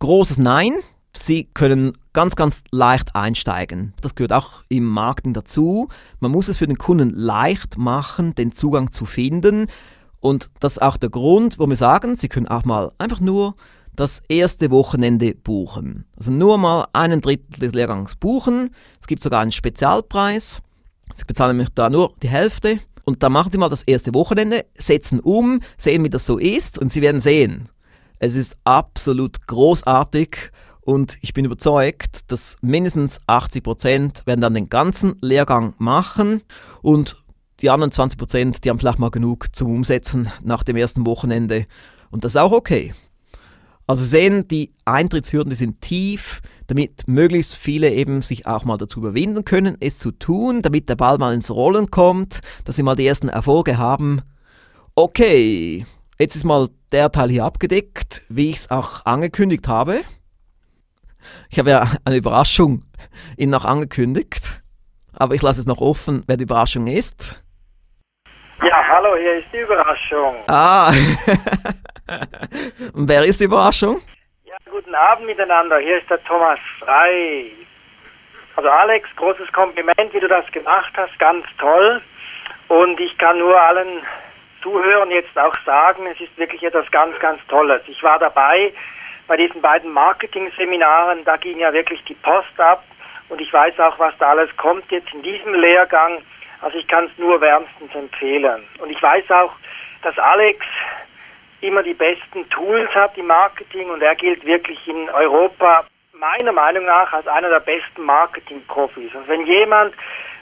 [0.00, 0.74] Großes Nein.
[1.12, 3.94] Sie können ganz, ganz leicht einsteigen.
[4.00, 5.86] Das gehört auch im Marketing dazu.
[6.18, 9.68] Man muss es für den Kunden leicht machen, den Zugang zu finden.
[10.20, 13.54] Und das ist auch der Grund, wo wir sagen, Sie können auch mal einfach nur
[13.94, 16.06] das erste Wochenende buchen.
[16.16, 18.70] Also nur mal einen Drittel des Lehrgangs buchen.
[19.00, 20.62] Es gibt sogar einen Spezialpreis.
[21.14, 22.78] Sie bezahlen nämlich da nur die Hälfte.
[23.04, 26.78] Und dann machen Sie mal das erste Wochenende, setzen um, sehen, wie das so ist
[26.78, 27.70] und Sie werden sehen.
[28.18, 30.50] Es ist absolut großartig
[30.80, 36.42] und ich bin überzeugt, dass mindestens 80 Prozent werden dann den ganzen Lehrgang machen
[36.82, 37.16] und
[37.60, 41.66] die anderen 20 Prozent, die haben vielleicht mal genug zum Umsetzen nach dem ersten Wochenende.
[42.10, 42.94] Und das ist auch okay.
[43.86, 49.00] Also sehen, die Eintrittshürden, die sind tief, damit möglichst viele eben sich auch mal dazu
[49.00, 52.96] überwinden können, es zu tun, damit der Ball mal ins Rollen kommt, dass sie mal
[52.96, 54.20] die ersten Erfolge haben.
[54.94, 55.86] Okay,
[56.18, 60.02] jetzt ist mal der Teil hier abgedeckt, wie ich es auch angekündigt habe.
[61.48, 62.84] Ich habe ja eine Überraschung
[63.36, 64.62] Ihnen noch angekündigt,
[65.12, 67.42] aber ich lasse es noch offen, wer die Überraschung ist.
[68.62, 70.42] Ja, hallo, hier ist die Überraschung.
[70.48, 70.90] Ah,
[72.92, 74.00] und wer ist die Überraschung?
[74.44, 75.78] Ja, guten Abend miteinander.
[75.78, 77.52] Hier ist der Thomas Frei.
[78.56, 82.02] Also Alex, großes Kompliment, wie du das gemacht hast, ganz toll.
[82.66, 84.02] Und ich kann nur allen
[84.60, 87.82] Zuhörern jetzt auch sagen, es ist wirklich etwas ganz, ganz Tolles.
[87.86, 88.72] Ich war dabei
[89.28, 92.82] bei diesen beiden Marketing-Seminaren, da ging ja wirklich die Post ab.
[93.28, 96.22] Und ich weiß auch, was da alles kommt jetzt in diesem Lehrgang.
[96.60, 98.64] Also ich kann es nur wärmstens empfehlen.
[98.78, 99.52] Und ich weiß auch,
[100.02, 100.64] dass Alex
[101.60, 106.84] immer die besten Tools hat im Marketing und er gilt wirklich in Europa meiner Meinung
[106.84, 109.14] nach als einer der besten Marketing-Profis.
[109.14, 109.94] Und wenn jemand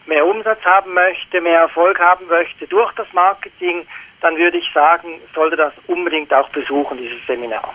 [0.06, 3.86] mehr Umsatz haben möchte, mehr Erfolg haben möchte durch das Marketing,
[4.20, 7.74] dann würde ich sagen, sollte das unbedingt auch besuchen, dieses Seminar.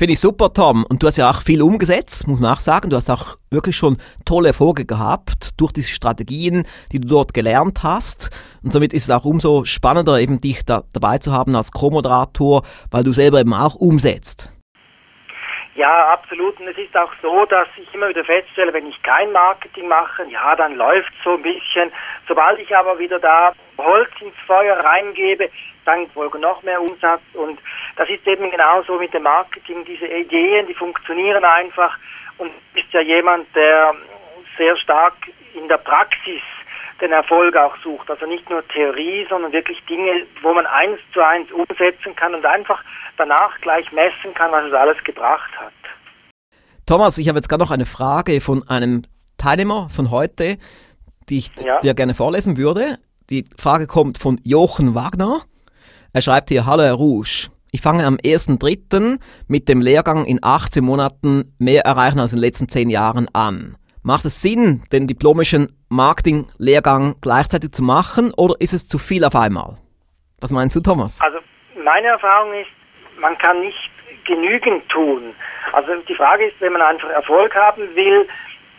[0.00, 0.86] Finde ich super, Tom.
[0.88, 2.88] Und du hast ja auch viel umgesetzt, muss man auch sagen.
[2.88, 7.80] Du hast auch wirklich schon tolle Erfolge gehabt durch diese Strategien, die du dort gelernt
[7.82, 8.30] hast.
[8.64, 12.62] Und somit ist es auch umso spannender, eben dich da dabei zu haben als Co-Moderator,
[12.90, 14.48] weil du selber eben auch umsetzt.
[15.74, 16.58] Ja, absolut.
[16.58, 20.24] Und es ist auch so, dass ich immer wieder feststelle, wenn ich kein Marketing mache,
[20.30, 21.92] ja, dann läuft so ein bisschen.
[22.26, 25.50] Sobald ich aber wieder da Holz ins Feuer reingebe,
[25.90, 27.22] dann folge noch mehr Umsatz.
[27.34, 27.58] Und
[27.96, 29.84] das ist eben genauso mit dem Marketing.
[29.84, 31.96] Diese Ideen, die funktionieren einfach.
[32.38, 33.94] Und ist ja jemand, der
[34.56, 35.14] sehr stark
[35.54, 36.42] in der Praxis
[37.00, 38.10] den Erfolg auch sucht.
[38.10, 42.44] Also nicht nur Theorie, sondern wirklich Dinge, wo man eins zu eins umsetzen kann und
[42.44, 42.82] einfach
[43.16, 45.72] danach gleich messen kann, was es alles gebracht hat.
[46.86, 49.02] Thomas, ich habe jetzt gerade noch eine Frage von einem
[49.38, 50.58] Teilnehmer von heute,
[51.28, 51.80] die ich ja.
[51.80, 52.98] dir gerne vorlesen würde.
[53.30, 55.42] Die Frage kommt von Jochen Wagner.
[56.12, 57.50] Er schreibt hier, Hallo Herr Rouge.
[57.70, 59.20] Ich fange am 1.3.
[59.46, 63.76] mit dem Lehrgang in 18 Monaten mehr erreichen als in den letzten 10 Jahren an.
[64.02, 69.36] Macht es Sinn, den diplomischen Marketing-Lehrgang gleichzeitig zu machen oder ist es zu viel auf
[69.36, 69.76] einmal?
[70.40, 71.20] Was meinst du, Thomas?
[71.20, 71.38] Also
[71.84, 72.70] meine Erfahrung ist,
[73.20, 73.78] man kann nicht
[74.26, 75.32] genügend tun.
[75.72, 78.26] Also die Frage ist, wenn man einfach Erfolg haben will,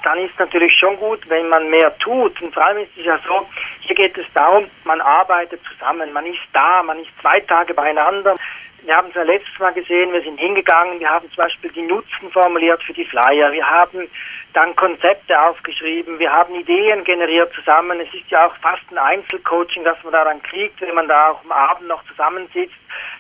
[0.04, 2.42] dann ist natürlich schon gut, wenn man mehr tut.
[2.42, 3.48] Und vor allem ist es ja so,
[3.82, 8.36] hier geht es darum, man arbeitet zusammen, man ist da, man ist zwei Tage beieinander.
[8.84, 11.84] Wir haben es ja letztes Mal gesehen, wir sind hingegangen, wir haben zum Beispiel die
[11.84, 14.10] Nutzen formuliert für die Flyer, wir haben
[14.54, 18.00] dann Konzepte aufgeschrieben, wir haben Ideen generiert zusammen.
[18.00, 21.30] Es ist ja auch fast ein Einzelcoaching, das man da dann kriegt, wenn man da
[21.30, 22.74] auch am Abend noch zusammensitzt,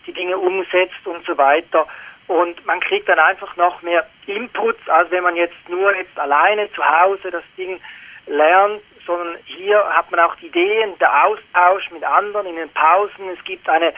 [0.07, 1.87] die Dinge umsetzt und so weiter.
[2.31, 6.71] Und man kriegt dann einfach noch mehr Inputs, als wenn man jetzt nur jetzt alleine
[6.71, 7.77] zu Hause das Ding
[8.25, 13.27] lernt, sondern hier hat man auch die Ideen, der Austausch mit anderen in den Pausen.
[13.37, 13.93] Es gibt eine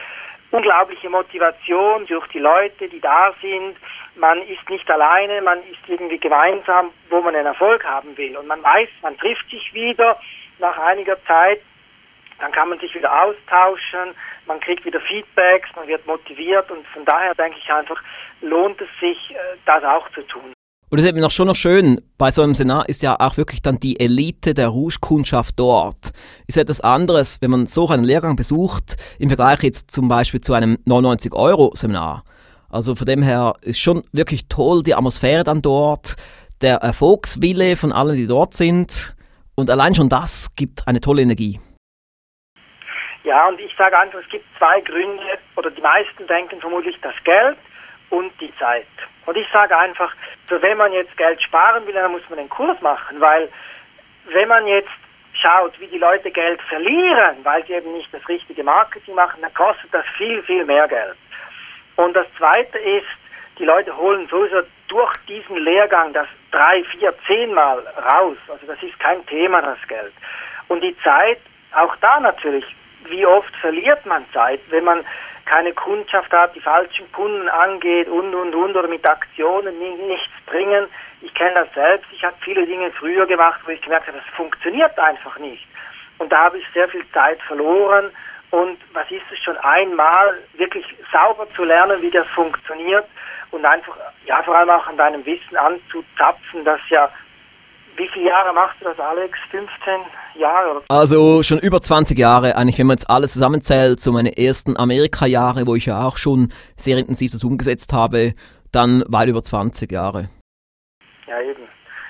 [0.50, 3.76] unglaubliche Motivation durch die Leute, die da sind.
[4.16, 8.36] Man ist nicht alleine, man ist irgendwie gemeinsam, wo man einen Erfolg haben will.
[8.36, 10.18] Und man weiß, man trifft sich wieder
[10.58, 11.60] nach einiger Zeit,
[12.40, 17.04] dann kann man sich wieder austauschen, man kriegt wieder Feedbacks, man wird motiviert und von
[17.04, 18.00] daher denke ich einfach,
[18.40, 20.52] lohnt es sich, äh, das auch zu tun.
[20.90, 23.36] Und es ist eben noch schon noch schön, bei so einem Seminar ist ja auch
[23.36, 26.12] wirklich dann die Elite der Rouge-Kundschaft dort.
[26.46, 30.52] Ist etwas anderes, wenn man so einen Lehrgang besucht, im Vergleich jetzt zum Beispiel zu
[30.52, 32.22] einem 99-Euro-Seminar.
[32.68, 36.14] Also von dem her ist schon wirklich toll die Atmosphäre dann dort,
[36.60, 39.16] der Erfolgswille von allen, die dort sind.
[39.56, 41.58] Und allein schon das gibt eine tolle Energie.
[43.24, 47.14] Ja, und ich sage einfach, es gibt zwei Gründe, oder die meisten denken vermutlich das
[47.24, 47.56] Geld
[48.10, 48.86] und die Zeit.
[49.24, 50.12] Und ich sage einfach,
[50.48, 53.50] so wenn man jetzt Geld sparen will, dann muss man den Kurs machen, weil
[54.26, 54.90] wenn man jetzt
[55.32, 59.54] schaut, wie die Leute Geld verlieren, weil sie eben nicht das richtige Marketing machen, dann
[59.54, 61.16] kostet das viel, viel mehr Geld.
[61.96, 63.06] Und das Zweite ist,
[63.58, 67.78] die Leute holen sowieso durch diesen Lehrgang das drei, vier, zehnmal
[68.12, 68.36] raus.
[68.48, 70.12] Also das ist kein Thema, das Geld.
[70.68, 71.38] Und die Zeit,
[71.72, 72.64] auch da natürlich,
[73.08, 75.04] wie oft verliert man Zeit, wenn man
[75.44, 80.86] keine Kundschaft hat, die falschen Kunden angeht und, und, und, oder mit Aktionen nichts bringen.
[81.20, 82.06] Ich kenne das selbst.
[82.12, 85.66] Ich habe viele Dinge früher gemacht, wo ich gemerkt habe, das funktioniert einfach nicht.
[86.18, 88.10] Und da habe ich sehr viel Zeit verloren.
[88.50, 93.04] Und was ist es schon einmal, wirklich sauber zu lernen, wie das funktioniert
[93.50, 97.10] und einfach, ja, vor allem auch an deinem Wissen anzuzapfen, das ja
[97.96, 99.38] wie viele Jahre machst du das, Alex?
[99.50, 99.68] 15
[100.36, 100.82] Jahre?
[100.88, 105.66] Also schon über 20 Jahre, eigentlich, wenn man jetzt alles zusammenzählt, so meine ersten Amerika-Jahre,
[105.66, 108.34] wo ich ja auch schon sehr intensiv das umgesetzt habe,
[108.72, 110.28] dann weit über 20 Jahre.
[111.26, 111.62] Ja, eben.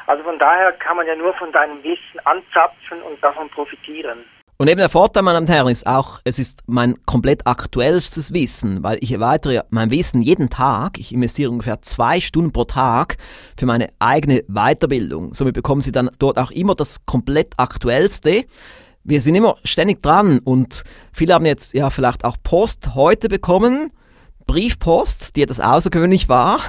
[0.07, 4.25] Also von daher kann man ja nur von deinem Wissen anzapfen und davon profitieren.
[4.57, 8.33] Und eben der Vorteil, meine Damen und Herren, ist auch, es ist mein komplett aktuellstes
[8.33, 10.97] Wissen, weil ich erweitere mein Wissen jeden Tag.
[10.99, 13.17] Ich investiere ungefähr zwei Stunden pro Tag
[13.59, 15.35] für meine eigene Weiterbildung.
[15.35, 18.45] Somit bekommen Sie dann dort auch immer das komplett aktuellste.
[19.03, 23.91] Wir sind immer ständig dran und viele haben jetzt ja vielleicht auch Post heute bekommen,
[24.47, 26.61] Briefpost, die etwas außergewöhnlich war.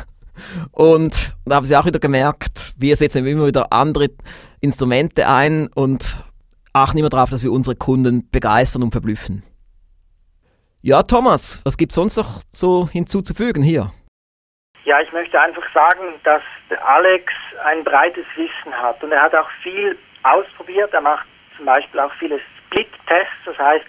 [0.72, 4.10] Und da haben sie auch wieder gemerkt, wir setzen immer wieder andere
[4.60, 6.18] Instrumente ein und
[6.76, 9.44] achten immer darauf, dass wir unsere Kunden begeistern und verblüffen.
[10.82, 13.92] Ja, Thomas, was gibt es sonst noch so hinzuzufügen hier?
[14.84, 16.44] Ja, ich möchte einfach sagen, dass
[16.86, 17.34] Alex
[17.64, 20.94] ein breites Wissen hat und er hat auch viel ausprobiert.
[20.94, 21.26] Er macht
[21.58, 23.86] zum Beispiel auch viele Split-Tests, das heißt,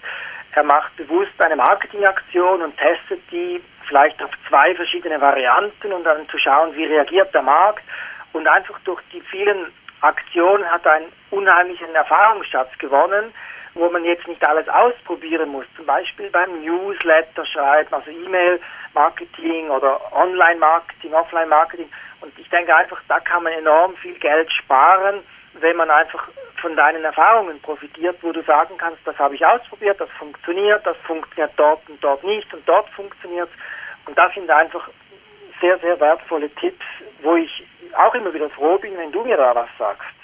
[0.53, 6.27] er macht bewusst eine Marketingaktion und testet die vielleicht auf zwei verschiedene Varianten und dann
[6.31, 7.85] zu schauen, wie reagiert der Markt
[8.33, 9.67] und einfach durch die vielen
[10.01, 13.33] Aktion hat einen unheimlichen Erfahrungsschatz gewonnen,
[13.75, 15.67] wo man jetzt nicht alles ausprobieren muss.
[15.77, 21.89] Zum Beispiel beim Newsletter schreiben, also E-Mail-Marketing oder Online-Marketing, Offline-Marketing.
[22.21, 25.23] Und ich denke einfach, da kann man enorm viel Geld sparen,
[25.61, 26.29] wenn man einfach
[26.61, 30.97] von deinen Erfahrungen profitiert, wo du sagen kannst, das habe ich ausprobiert, das funktioniert, das
[31.07, 33.51] funktioniert dort und dort nicht und dort funktioniert
[34.07, 34.89] Und das sind einfach
[35.61, 36.85] sehr, sehr wertvolle Tipps,
[37.23, 40.17] wo ich auch immer wieder froh bin, wenn du mir da was sagst.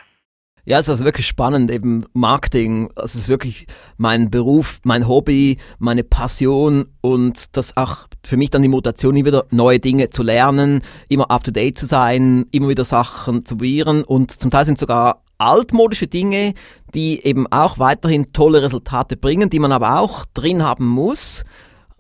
[0.64, 2.88] Ja, es ist also wirklich spannend, eben Marketing.
[2.94, 8.62] Es ist wirklich mein Beruf, mein Hobby, meine Passion und das auch für mich dann
[8.62, 12.68] die Motivation, immer wieder neue Dinge zu lernen, immer up to date zu sein, immer
[12.68, 16.54] wieder Sachen zu probieren und zum Teil sind sogar altmodische Dinge,
[16.94, 21.42] die eben auch weiterhin tolle Resultate bringen, die man aber auch drin haben muss.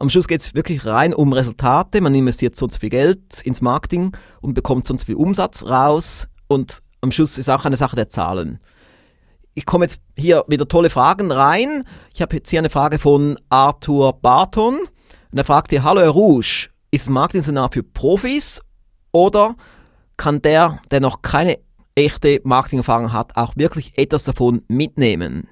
[0.02, 2.00] Am Schluss geht es wirklich rein um Resultate.
[2.00, 6.26] Man investiert sonst viel Geld ins Marketing und bekommt sonst viel Umsatz raus.
[6.48, 8.58] Und am Schluss ist auch eine Sache der Zahlen.
[9.54, 11.84] Ich komme jetzt hier wieder tolle Fragen rein.
[12.12, 14.80] Ich habe jetzt hier eine Frage von Arthur Barton.
[15.30, 18.60] Und er fragt hier, hallo Herr Rouge, ist Marketing-Seminar für Profis
[19.12, 19.54] oder
[20.16, 21.60] kann der, der noch keine
[21.94, 25.46] echte Marketing-Erfahrung hat, auch wirklich etwas davon mitnehmen?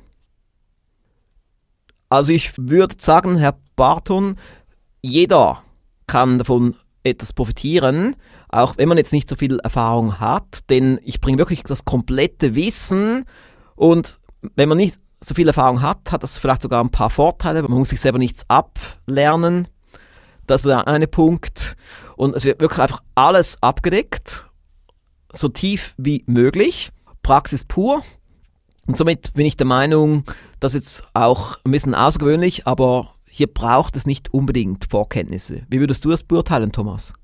[2.09, 4.37] Also ich würde sagen, Herr Barton,
[5.01, 5.63] jeder
[6.07, 8.15] kann davon etwas profitieren,
[8.51, 12.55] auch wenn man jetzt nicht so viel Erfahrung hat, denn ich bringe wirklich das komplette
[12.55, 13.25] Wissen
[13.77, 14.21] und
[14.55, 17.79] wenn man nicht so viel Erfahrung hat, hat das vielleicht sogar ein paar Vorteile, man
[17.79, 19.67] muss sich selber nichts ablernen.
[20.47, 21.75] Das ist der eine Punkt.
[22.17, 24.47] Und es wird wirklich einfach alles abgedeckt,
[25.33, 26.91] so tief wie möglich,
[27.23, 28.03] Praxis pur.
[28.87, 30.25] Und somit bin ich der Meinung,
[30.59, 35.63] das ist jetzt auch ein bisschen außergewöhnlich, aber hier braucht es nicht unbedingt Vorkenntnisse.
[35.71, 37.15] Wie würdest du das beurteilen, Thomas?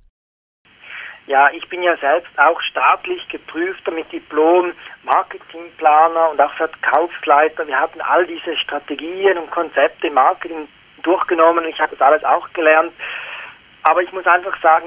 [1.26, 7.66] Ja, ich bin ja selbst auch staatlich geprüfter mit Diplom Marketingplaner und auch Verkaufsleiter.
[7.66, 10.68] Wir hatten all diese Strategien und Konzepte im Marketing
[11.02, 11.66] durchgenommen.
[11.66, 12.94] Ich habe das alles auch gelernt.
[13.82, 14.86] Aber ich muss einfach sagen,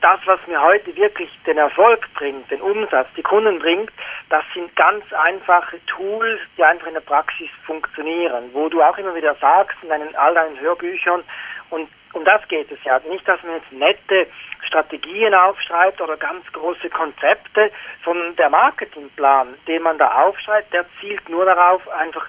[0.00, 3.90] das, was mir heute wirklich den Erfolg bringt, den Umsatz, die Kunden bringt,
[4.28, 9.14] das sind ganz einfache Tools, die einfach in der Praxis funktionieren, wo du auch immer
[9.14, 11.22] wieder sagst in deinen, all deinen Hörbüchern,
[11.70, 13.00] und um das geht es ja.
[13.08, 14.26] Nicht, dass man jetzt nette
[14.66, 17.70] Strategien aufschreibt oder ganz große Konzepte,
[18.04, 22.26] sondern der Marketingplan, den man da aufschreibt, der zielt nur darauf, einfach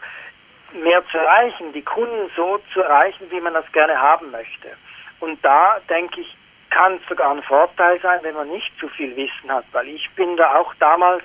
[0.74, 4.70] mehr zu erreichen, die Kunden so zu erreichen, wie man das gerne haben möchte.
[5.20, 6.38] Und da denke ich,
[6.72, 10.36] kann sogar ein Vorteil sein, wenn man nicht zu viel Wissen hat, weil ich bin
[10.38, 11.24] da auch damals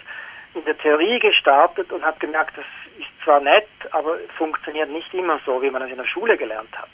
[0.54, 2.64] in der Theorie gestartet und habe gemerkt, das
[2.98, 6.76] ist zwar nett, aber funktioniert nicht immer so, wie man es in der Schule gelernt
[6.76, 6.88] hat.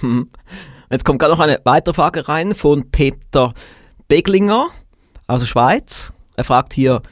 [0.00, 0.30] Hm.
[0.90, 3.54] Jetzt kommt gerade noch eine weitere Frage rein von Peter
[4.08, 4.68] Beglinger
[5.26, 6.12] aus der Schweiz.
[6.36, 7.02] Er fragt hier,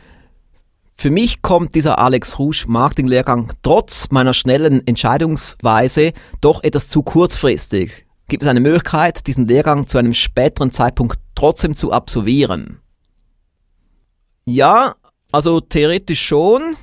[0.96, 8.03] für mich kommt dieser Alex Rouge Marketinglehrgang trotz meiner schnellen Entscheidungsweise doch etwas zu kurzfristig.
[8.28, 12.80] Gibt es eine Möglichkeit, diesen Lehrgang zu einem späteren Zeitpunkt trotzdem zu absolvieren?
[14.46, 14.94] Ja,
[15.32, 16.76] also theoretisch schon.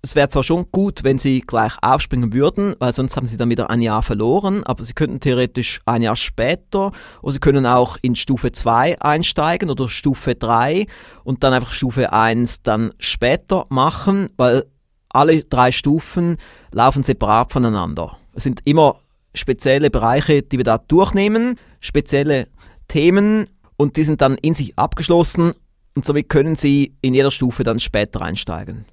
[0.00, 3.50] Es wäre zwar schon gut, wenn Sie gleich aufspringen würden, weil sonst haben Sie dann
[3.50, 7.96] wieder ein Jahr verloren, aber Sie könnten theoretisch ein Jahr später oder Sie können auch
[8.00, 10.86] in Stufe 2 einsteigen oder Stufe 3
[11.24, 14.64] und dann einfach Stufe 1 dann später machen, weil
[15.08, 16.36] alle drei Stufen
[16.70, 18.16] laufen separat voneinander.
[18.34, 19.00] Es sind immer
[19.34, 22.46] spezielle Bereiche, die wir da durchnehmen, spezielle
[22.88, 25.54] Themen und die sind dann in sich abgeschlossen
[25.94, 28.86] und somit können Sie in jeder Stufe dann später einsteigen.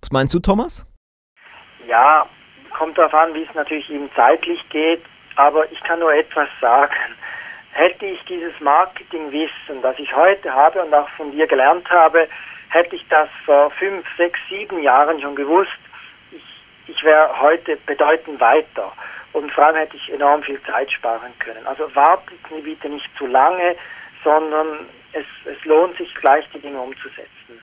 [0.00, 0.86] Was meinst du, Thomas?
[1.88, 2.26] Ja,
[2.76, 5.02] kommt darauf an, wie es natürlich eben zeitlich geht,
[5.36, 6.94] aber ich kann nur etwas sagen.
[7.72, 12.28] Hätte ich dieses Marketingwissen, das ich heute habe und auch von dir gelernt habe,
[12.68, 15.78] hätte ich das vor fünf, sechs, sieben Jahren schon gewusst,
[16.30, 16.44] ich,
[16.86, 18.92] ich wäre heute bedeutend weiter.
[19.36, 21.66] Und vor allem hätte ich enorm viel Zeit sparen können.
[21.66, 23.76] Also wartet bitte nicht zu lange,
[24.24, 27.60] sondern es, es lohnt sich gleich die Dinge umzusetzen.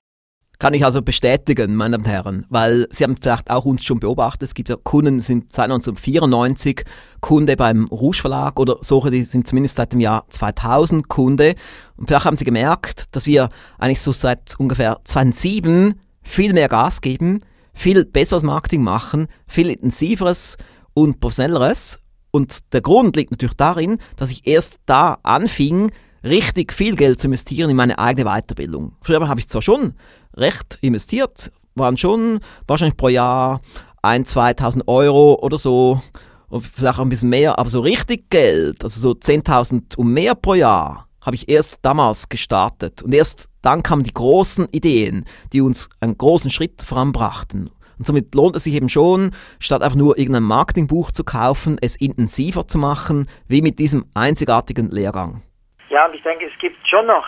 [0.60, 3.98] Kann ich also bestätigen, meine Damen und Herren, weil Sie haben vielleicht auch uns schon
[3.98, 6.84] beobachtet, es gibt ja Kunden, die sind seit 1994
[7.20, 11.56] Kunde beim Rouge Verlag oder solche, die sind zumindest seit dem Jahr 2000 Kunde.
[11.96, 13.48] Und vielleicht haben Sie gemerkt, dass wir
[13.80, 17.40] eigentlich so seit ungefähr 2007 viel mehr Gas geben,
[17.72, 20.56] viel besseres Marketing machen, viel intensiveres
[20.94, 22.00] und professionelleres.
[22.30, 25.92] Und der Grund liegt natürlich darin, dass ich erst da anfing,
[26.24, 28.96] richtig viel Geld zu investieren in meine eigene Weiterbildung.
[29.02, 29.94] Früher habe ich zwar schon
[30.34, 33.60] recht investiert, waren schon wahrscheinlich pro Jahr
[34.02, 36.00] 1.000, 2.000 Euro oder so,
[36.54, 40.36] und vielleicht auch ein bisschen mehr, aber so richtig Geld, also so 10.000 und mehr
[40.36, 43.02] pro Jahr, habe ich erst damals gestartet.
[43.02, 47.70] Und erst dann kamen die großen Ideen, die uns einen großen Schritt voranbrachten.
[47.98, 51.96] Und somit lohnt es sich eben schon, statt einfach nur irgendein Marketingbuch zu kaufen, es
[51.96, 55.42] intensiver zu machen, wie mit diesem einzigartigen Lehrgang.
[55.90, 57.26] Ja, und ich denke, es gibt schon noch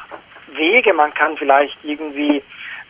[0.55, 0.93] Wege.
[0.93, 2.43] Man kann vielleicht irgendwie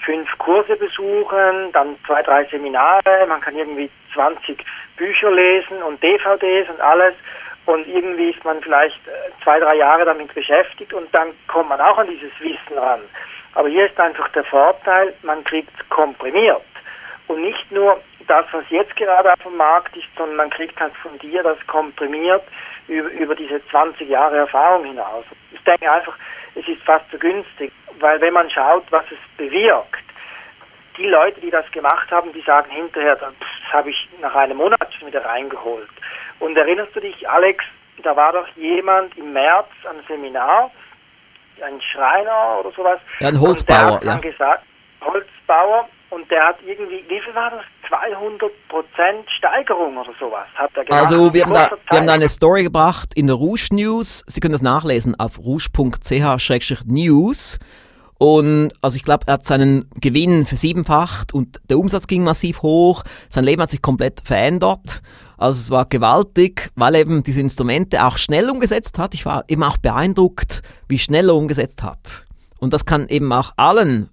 [0.05, 4.65] fünf Kurse besuchen, dann zwei, drei Seminare, man kann irgendwie 20
[4.97, 7.15] Bücher lesen und DVDs und alles.
[7.67, 11.81] Und irgendwie ist man vielleicht äh, zwei, drei Jahre damit beschäftigt und dann kommt man
[11.81, 13.01] auch an dieses Wissen ran.
[13.55, 16.63] Aber hier ist einfach der Vorteil, man kriegt komprimiert.
[17.29, 20.95] Und nicht nur das, was jetzt gerade auf dem Markt ist, sondern man kriegt halt
[20.97, 22.43] von dir das komprimiert
[22.89, 25.25] über, über diese 20 Jahre Erfahrung hinaus.
[25.53, 26.17] Ich denke einfach,
[26.55, 30.05] es ist fast zu günstig, weil wenn man schaut, was es bewirkt,
[30.97, 33.35] die Leute, die das gemacht haben, die sagen hinterher, das
[33.71, 35.89] habe ich nach einem Monat schon wieder reingeholt.
[36.39, 37.65] Und erinnerst du dich, Alex,
[38.03, 40.71] da war doch jemand im März am Seminar,
[41.63, 43.01] ein Schreiner oder sowas.
[43.21, 44.17] Ja, ein Holzbauer, ja.
[44.19, 44.65] Gesagt,
[45.03, 47.63] Holzbauer, und der hat irgendwie, wie viel war das?
[47.89, 51.03] 200 Prozent Steigerung oder sowas hat er gemacht.
[51.03, 54.25] Also wir haben, da, wir haben da eine Story gebracht in der Rouge News.
[54.27, 55.99] Sie können das nachlesen auf rouge.ch-news.
[58.19, 63.05] Und also ich glaube, er hat seinen Gewinn versiebenfacht und der Umsatz ging massiv hoch.
[63.29, 65.03] Sein Leben hat sich komplett verändert.
[65.37, 69.13] Also es war gewaltig, weil eben diese Instrumente auch schnell umgesetzt hat.
[69.15, 72.25] Ich war eben auch beeindruckt, wie schnell er umgesetzt hat.
[72.59, 74.09] Und das kann eben auch allen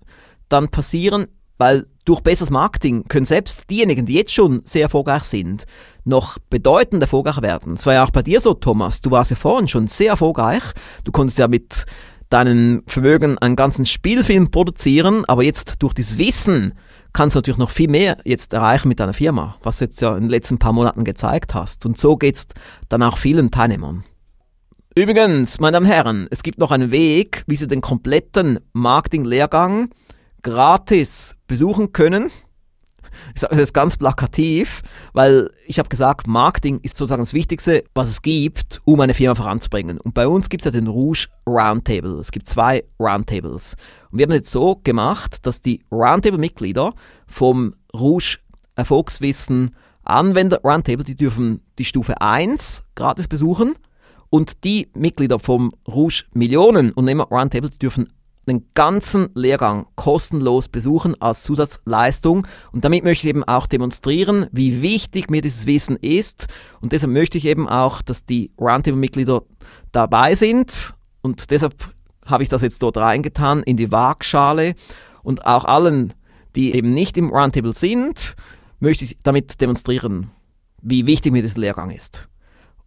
[0.50, 1.28] dann passieren,
[1.58, 5.66] weil durch besseres Marketing können selbst diejenigen, die jetzt schon sehr erfolgreich sind,
[6.04, 7.74] noch bedeutend erfolgreich werden.
[7.74, 9.00] Es war ja auch bei dir so, Thomas.
[9.00, 10.64] Du warst ja vorhin schon sehr erfolgreich.
[11.06, 11.86] Du konntest ja mit
[12.30, 16.74] deinem Vermögen einen ganzen Spielfilm produzieren, aber jetzt durch dieses Wissen
[17.14, 20.16] kannst du natürlich noch viel mehr jetzt erreichen mit deiner Firma, was du jetzt ja
[20.16, 21.86] in den letzten paar Monaten gezeigt hast.
[21.86, 22.48] Und so geht's
[22.90, 24.04] dann auch vielen Teilnehmern.
[24.96, 29.90] Übrigens, meine Damen und Herren, es gibt noch einen Weg, wie Sie den kompletten Marketing-Lehrgang
[30.44, 32.30] gratis besuchen können.
[33.34, 34.82] Ich sage das ganz plakativ,
[35.14, 39.36] weil ich habe gesagt, Marketing ist sozusagen das Wichtigste, was es gibt, um eine Firma
[39.36, 40.00] voranzubringen.
[40.00, 42.20] Und bei uns gibt es ja den Rouge Roundtable.
[42.20, 43.76] Es gibt zwei Roundtables.
[44.12, 46.94] Und wir haben jetzt so gemacht, dass die Roundtable-Mitglieder
[47.28, 48.38] vom Rouge
[48.76, 49.72] Erfolgswissen
[50.04, 53.76] Anwender Roundtable, die dürfen die Stufe 1 gratis besuchen
[54.30, 58.12] und die Mitglieder vom Rouge Millionen und immer Roundtable die dürfen
[58.48, 62.46] den ganzen Lehrgang kostenlos besuchen als Zusatzleistung.
[62.72, 66.48] Und damit möchte ich eben auch demonstrieren, wie wichtig mir dieses Wissen ist.
[66.82, 69.44] Und deshalb möchte ich eben auch, dass die Roundtable-Mitglieder
[69.92, 70.94] dabei sind.
[71.22, 71.76] Und deshalb
[72.26, 74.76] habe ich das jetzt dort reingetan in die Waagschale.
[75.24, 76.14] Und auch allen,
[76.56, 78.36] die eben nicht im Roundtable sind,
[78.80, 80.32] möchte ich damit demonstrieren,
[80.82, 82.28] wie wichtig mir dieser Lehrgang ist.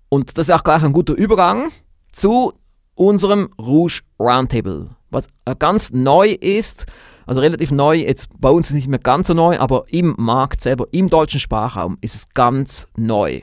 [0.08, 1.70] Und das ist auch gleich ein guter Übergang
[2.12, 2.52] zu
[2.94, 6.86] unserem Rouge Roundtable was äh, ganz neu ist,
[7.26, 10.14] also relativ neu, jetzt bei uns ist es nicht mehr ganz so neu, aber im
[10.18, 13.40] Markt selber, im deutschen Sprachraum ist es ganz neu.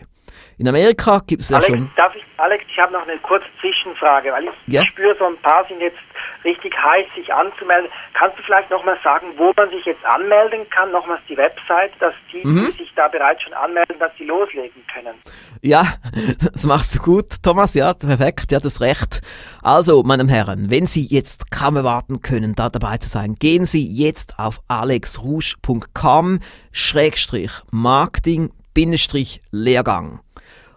[0.58, 1.92] In Amerika gibt es ja Alex, schon.
[1.98, 4.86] Darf ich, Alex, ich habe noch eine kurze Zwischenfrage, weil ich Ja.
[4.86, 5.98] spüre, so ein paar sind jetzt
[6.44, 7.90] richtig heiß, sich anzumelden.
[8.14, 10.92] Kannst du vielleicht nochmal sagen, wo man sich jetzt anmelden kann?
[10.92, 12.66] Nochmals die Website, dass die, Mhm.
[12.72, 15.16] die sich da bereits schon anmelden, dass die loslegen können.
[15.66, 15.96] Ja,
[16.54, 17.74] das machst du gut, Thomas.
[17.74, 18.52] Ja, perfekt.
[18.52, 19.22] Ja, du hast recht.
[19.62, 23.88] Also, meine Herren, wenn Sie jetzt kaum erwarten können, da dabei zu sein, gehen Sie
[23.88, 26.40] jetzt auf alexrouge.com
[26.74, 30.20] Schrägstrich Marketing Bindestrich Lehrgang.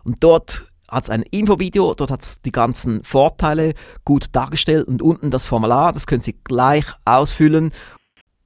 [0.05, 3.75] Und dort hat es ein Infovideo, dort hat es die ganzen Vorteile
[4.05, 7.73] gut dargestellt und unten das Formular, das können Sie gleich ausfüllen.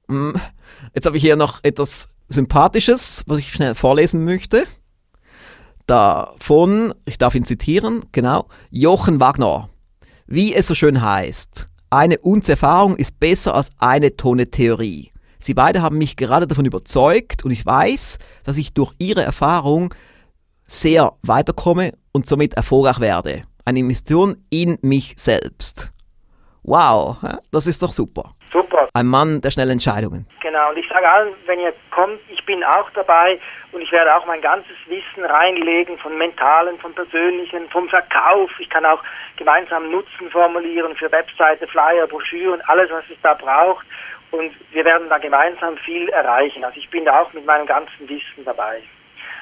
[0.07, 0.33] Hm,
[0.95, 4.65] Jetzt habe ich hier noch etwas Sympathisches, was ich schnell vorlesen möchte
[5.87, 9.69] davon, ich darf ihn zitieren, genau, Jochen Wagner.
[10.27, 15.11] Wie es so schön heißt, eine Unzerfahrung ist besser als eine Tonne Theorie.
[15.39, 19.93] Sie beide haben mich gerade davon überzeugt und ich weiß, dass ich durch ihre Erfahrung
[20.65, 23.41] sehr weiterkomme und somit erfolgreich werde.
[23.65, 25.91] Eine Investition in mich selbst.
[26.63, 27.17] Wow,
[27.51, 28.31] das ist doch super.
[28.51, 28.89] Super.
[28.93, 30.27] Ein Mann der schnellen Entscheidungen.
[30.41, 33.39] Genau, und ich sage allen, wenn ihr kommt, ich bin auch dabei
[33.71, 38.51] und ich werde auch mein ganzes Wissen reinlegen von mentalen, von persönlichen, vom Verkauf.
[38.59, 39.01] Ich kann auch
[39.37, 43.85] gemeinsam Nutzen formulieren für Webseite, Flyer, Broschüren, alles, was es da braucht.
[44.31, 46.63] Und wir werden da gemeinsam viel erreichen.
[46.63, 48.81] Also ich bin da auch mit meinem ganzen Wissen dabei.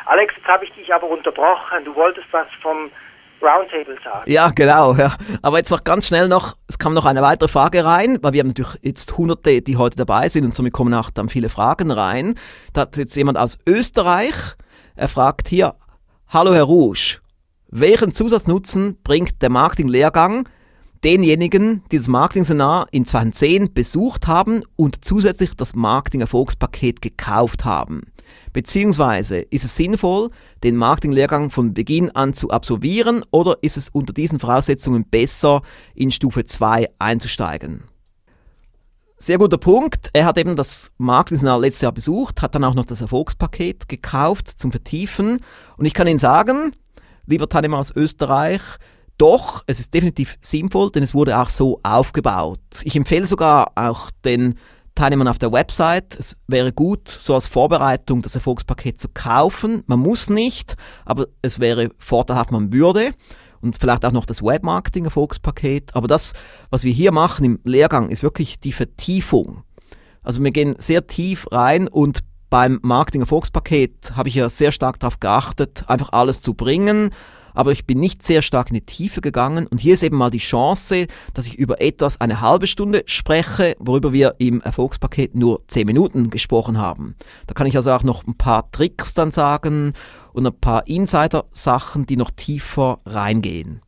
[0.06, 1.84] Alex, jetzt habe ich dich aber unterbrochen.
[1.86, 2.92] Du wolltest was vom
[3.42, 4.32] Roundtable sagen.
[4.32, 4.94] Ja, genau.
[4.96, 5.16] Ja.
[5.42, 8.42] Aber jetzt noch ganz schnell noch, es kam noch eine weitere Frage rein, weil wir
[8.42, 11.92] haben natürlich jetzt Hunderte, die heute dabei sind und somit kommen auch dann viele Fragen
[11.92, 12.36] rein.
[12.74, 14.36] Da hat jetzt jemand aus Österreich,
[14.96, 15.76] er fragt hier,
[16.28, 17.20] Hallo Herr Rouge,
[17.70, 20.48] welchen Zusatznutzen bringt der Marketing-Lehrgang
[21.04, 28.09] denjenigen, die das Marketing-Seminar in 2010 besucht haben und zusätzlich das Marketing-Erfolgspaket gekauft haben?
[28.54, 30.32] Beziehungsweise ist es sinnvoll,
[30.64, 35.62] den Marketing-Lehrgang von Beginn an zu absolvieren oder ist es unter diesen Voraussetzungen besser,
[35.96, 37.84] in Stufe 2 einzusteigen?
[39.18, 40.10] Sehr guter Punkt.
[40.14, 44.48] Er hat eben das Marketing-Seminar letztes Jahr besucht, hat dann auch noch das Erfolgspaket gekauft
[44.48, 45.42] zum Vertiefen.
[45.78, 46.72] Und ich kann Ihnen sagen,
[47.26, 48.62] lieber Teilnehmer aus Österreich,
[49.18, 52.62] doch, es ist definitiv sinnvoll, denn es wurde auch so aufgebaut.
[52.84, 54.58] Ich empfehle sogar auch den
[55.00, 59.82] Teilnehmern auf der Website, es wäre gut, so als Vorbereitung das Erfolgspaket zu kaufen.
[59.88, 60.76] Man muss nicht,
[61.06, 63.12] aber es wäre vorteilhaft, man würde.
[63.62, 65.96] Und vielleicht auch noch das Webmarketing-Erfolgspaket.
[65.96, 66.34] Aber das,
[66.70, 69.64] was wir hier machen im Lehrgang, ist wirklich die Vertiefung.
[70.22, 72.20] Also wir gehen sehr tief rein und
[72.50, 77.12] beim Marketing-Erfolgspaket habe ich ja sehr stark darauf geachtet, einfach alles zu bringen.
[77.60, 80.30] Aber ich bin nicht sehr stark in die Tiefe gegangen und hier ist eben mal
[80.30, 85.68] die Chance, dass ich über etwas eine halbe Stunde spreche, worüber wir im Erfolgspaket nur
[85.68, 87.18] 10 Minuten gesprochen haben.
[87.48, 89.92] Da kann ich also auch noch ein paar Tricks dann sagen
[90.32, 93.82] und ein paar Insider-Sachen, die noch tiefer reingehen.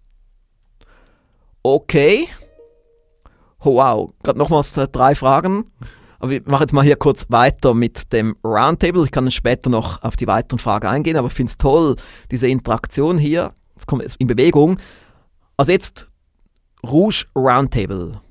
[1.63, 2.27] Okay.
[3.63, 5.71] Oh, wow, gerade nochmals drei Fragen.
[6.19, 9.05] Aber ich mache jetzt mal hier kurz weiter mit dem Roundtable.
[9.05, 11.95] Ich kann dann später noch auf die weiteren Fragen eingehen, aber ich finde es toll,
[12.31, 13.53] diese Interaktion hier.
[13.81, 14.77] Jetzt kommt es in Bewegung.
[15.57, 16.11] Also jetzt
[16.85, 18.21] Rouge Roundtable.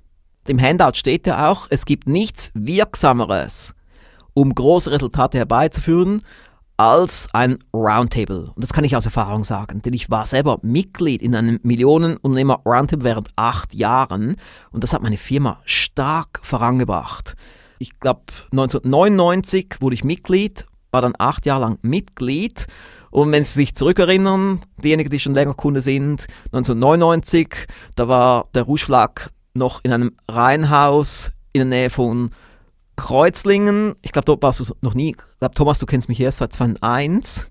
[0.46, 3.74] Dem Handout steht ja auch, es gibt nichts Wirksameres,
[4.32, 6.22] um große Resultate herbeizuführen,
[6.76, 8.53] als ein Roundtable.
[8.55, 12.62] Und das kann ich aus Erfahrung sagen, denn ich war selber Mitglied in einem Millionenunternehmer
[12.64, 14.36] Roundtable während acht Jahren
[14.70, 17.34] und das hat meine Firma stark vorangebracht.
[17.80, 18.22] Ich glaube,
[18.53, 22.68] 1999 wurde ich Mitglied, war dann acht Jahre lang Mitglied
[23.11, 28.62] und wenn Sie sich zurückerinnern, diejenigen, die schon länger Kunde sind, 1999, da war der
[28.62, 32.30] Rouge noch in einem Reihenhaus in der Nähe von
[32.96, 33.94] Kreuzlingen.
[34.02, 35.11] Ich glaube, dort warst du noch nie.
[35.11, 37.50] Ich glaube, Thomas, du kennst mich erst seit 2001.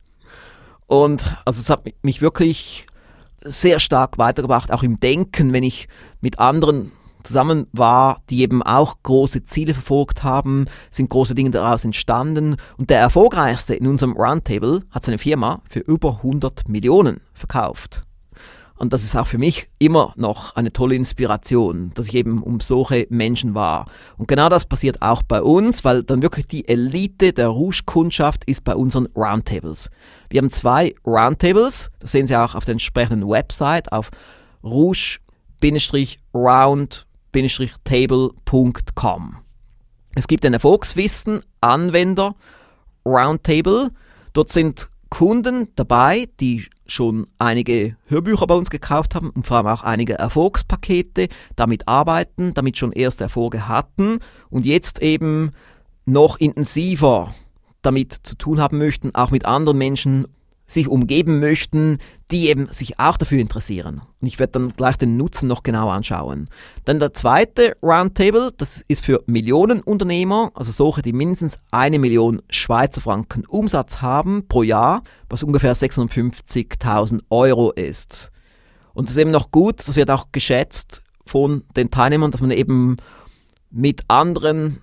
[0.88, 2.88] Und also es hat mich wirklich
[3.42, 5.88] sehr stark weitergebracht, auch im Denken, wenn ich
[6.22, 6.92] mit anderen
[7.30, 12.58] zusammen war, die eben auch große Ziele verfolgt haben, sind große Dinge daraus entstanden.
[12.78, 18.04] Und der erfolgreichste in unserem Roundtable hat seine Firma für über 100 Millionen verkauft.
[18.78, 22.62] Und das ist auch für mich immer noch eine tolle Inspiration, dass ich eben um
[22.62, 23.86] solche Menschen war.
[24.18, 28.64] Und genau das passiert auch bei uns, weil dann wirklich die Elite der Rouge-Kundschaft ist
[28.64, 29.92] bei unseren Roundtables.
[30.30, 34.10] Wir haben zwei Roundtables, das sehen Sie auch auf der entsprechenden Website auf
[37.36, 39.36] rouge-round-table.com.
[40.16, 42.36] Es gibt den Erfolgswissen Anwender
[43.06, 43.92] Roundtable.
[44.34, 49.68] Dort sind Kunden dabei, die schon einige Hörbücher bei uns gekauft haben und vor allem
[49.68, 54.20] auch einige Erfolgspakete, damit arbeiten, damit schon erste Erfolge hatten
[54.50, 55.52] und jetzt eben
[56.06, 57.34] noch intensiver
[57.82, 60.28] damit zu tun haben möchten, auch mit anderen Menschen
[60.70, 61.98] sich umgeben möchten,
[62.32, 64.02] die eben sich auch dafür interessieren.
[64.22, 66.48] Und ich werde dann gleich den Nutzen noch genau anschauen.
[66.86, 73.02] Dann der zweite Roundtable, das ist für Millionenunternehmer, also solche, die mindestens eine Million Schweizer
[73.02, 78.32] Franken Umsatz haben pro Jahr, was ungefähr 650.000 Euro ist.
[78.94, 82.52] Und das ist eben noch gut, das wird auch geschätzt von den Teilnehmern, dass man
[82.52, 82.96] eben
[83.72, 84.82] mit anderen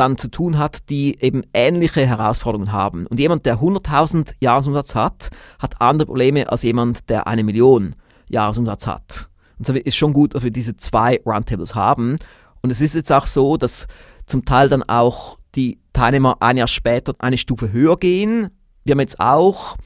[0.00, 3.06] dann zu tun hat, die eben ähnliche Herausforderungen haben.
[3.06, 5.28] Und jemand, der 100.000 Jahresumsatz hat,
[5.58, 7.94] hat andere Probleme als jemand, der eine Million
[8.28, 9.28] Jahresumsatz hat.
[9.58, 12.16] Und es ist schon gut, dass wir diese zwei Roundtables haben.
[12.62, 13.86] Und es ist jetzt auch so, dass
[14.24, 18.48] zum Teil dann auch die Teilnehmer ein Jahr später eine Stufe höher gehen.
[18.84, 19.76] Wir haben jetzt auch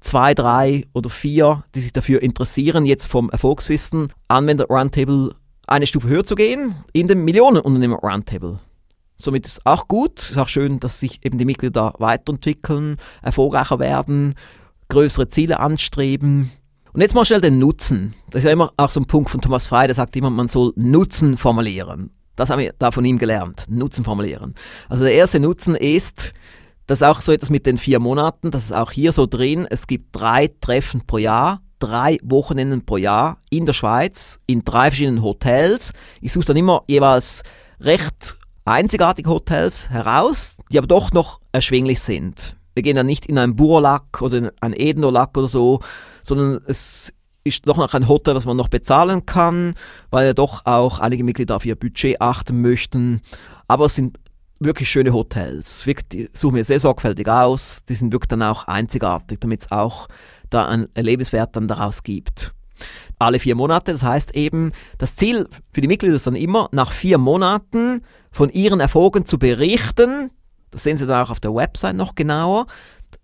[0.00, 5.32] zwei, drei oder vier, die sich dafür interessieren, jetzt vom Erfolgswissen Anwender Roundtable
[5.68, 8.58] eine Stufe höher zu gehen in dem Millionenunternehmer Roundtable.
[9.20, 12.96] Somit ist es auch gut, es ist auch schön, dass sich eben die Mitglieder weiterentwickeln,
[13.22, 14.34] erfolgreicher werden,
[14.88, 16.50] größere Ziele anstreben.
[16.92, 18.14] Und jetzt mal schnell den Nutzen.
[18.30, 20.48] Das ist ja immer auch so ein Punkt von Thomas Frey, der sagt immer, man
[20.48, 22.10] soll Nutzen formulieren.
[22.34, 24.54] Das haben wir da von ihm gelernt, Nutzen formulieren.
[24.88, 26.32] Also der erste Nutzen ist,
[26.86, 29.66] das ist auch so etwas mit den vier Monaten, das ist auch hier so drin,
[29.68, 34.90] es gibt drei Treffen pro Jahr, drei Wochenenden pro Jahr in der Schweiz, in drei
[34.90, 35.92] verschiedenen Hotels.
[36.20, 37.42] Ich suche dann immer jeweils
[37.80, 42.56] recht einzigartige Hotels heraus, die aber doch noch erschwinglich sind.
[42.74, 45.80] Wir gehen dann nicht in ein Burlack oder in ein Edenolack oder so,
[46.22, 49.74] sondern es ist doch noch ein Hotel, was man noch bezahlen kann,
[50.10, 53.22] weil ja doch auch einige Mitglieder auf ihr Budget achten möchten.
[53.66, 54.18] Aber es sind
[54.60, 55.86] wirklich schöne Hotels.
[56.12, 57.82] Die suchen wir sehr sorgfältig aus.
[57.88, 60.08] Die sind wirklich dann auch einzigartig, damit es auch
[60.50, 62.52] da einen Erlebniswert dann daraus gibt
[63.20, 63.92] alle vier Monate.
[63.92, 68.50] Das heißt eben, das Ziel für die Mitglieder ist dann immer, nach vier Monaten von
[68.50, 70.30] ihren Erfolgen zu berichten.
[70.70, 72.66] Das sehen Sie dann auch auf der Website noch genauer.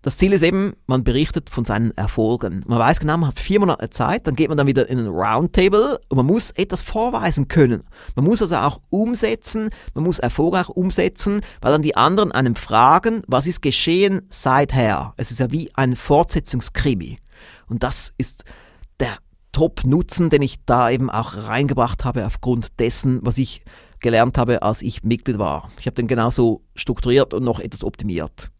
[0.01, 2.63] Das Ziel ist eben, man berichtet von seinen Erfolgen.
[2.67, 5.07] Man weiß genau, man hat vier Monate Zeit, dann geht man dann wieder in ein
[5.07, 7.83] Roundtable und man muss etwas vorweisen können.
[8.15, 13.21] Man muss also auch umsetzen, man muss erfolgreich umsetzen, weil dann die anderen einem fragen,
[13.27, 15.13] was ist geschehen seither.
[15.17, 17.17] Es ist ja wie ein Fortsetzungskrimi.
[17.67, 18.43] Und das ist
[18.99, 19.17] der
[19.51, 23.63] Top-Nutzen, den ich da eben auch reingebracht habe aufgrund dessen, was ich
[23.99, 25.71] gelernt habe, als ich Mitglied war.
[25.79, 28.51] Ich habe den genauso strukturiert und noch etwas optimiert.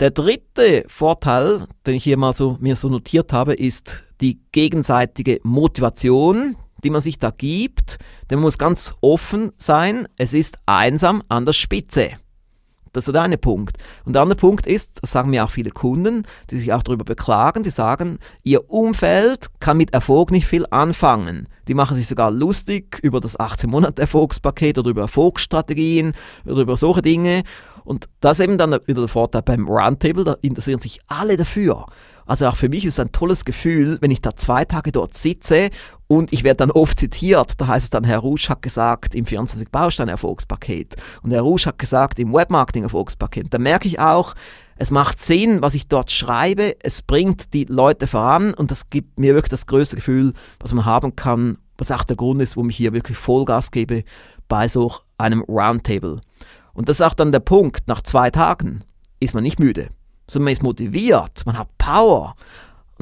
[0.00, 5.40] Der dritte Vorteil, den ich hier mal so, mir so notiert habe, ist die gegenseitige
[5.44, 7.98] Motivation, die man sich da gibt.
[8.28, 12.10] Denn man muss ganz offen sein, es ist einsam an der Spitze.
[12.92, 13.78] Das ist der eine Punkt.
[14.04, 17.04] Und der andere Punkt ist, das sagen mir auch viele Kunden, die sich auch darüber
[17.04, 21.48] beklagen, die sagen, ihr Umfeld kann mit Erfolg nicht viel anfangen.
[21.68, 26.12] Die machen sich sogar lustig über das 18-Monat-Erfolgspaket oder über Erfolgsstrategien
[26.44, 27.42] oder über solche Dinge.
[27.84, 31.86] Und das ist eben dann wieder der Vorteil beim Roundtable, da interessieren sich alle dafür.
[32.26, 35.16] Also auch für mich ist es ein tolles Gefühl, wenn ich da zwei Tage dort
[35.16, 35.70] sitze
[36.12, 37.54] und ich werde dann oft zitiert.
[37.56, 41.64] Da heißt es dann, Herr Rusch hat gesagt im 24 Baustein Erfolgspaket und Herr Rusch
[41.64, 43.46] hat gesagt im Webmarketing Erfolgspaket.
[43.48, 44.34] Da merke ich auch,
[44.76, 46.76] es macht Sinn, was ich dort schreibe.
[46.82, 50.84] Es bringt die Leute voran und das gibt mir wirklich das größte Gefühl, was man
[50.84, 54.04] haben kann, was auch der Grund ist, warum ich hier wirklich Vollgas gebe
[54.48, 56.20] bei so einem Roundtable.
[56.74, 58.82] Und das ist auch dann der Punkt, nach zwei Tagen
[59.18, 59.88] ist man nicht müde,
[60.28, 62.34] sondern man ist motiviert, man hat Power.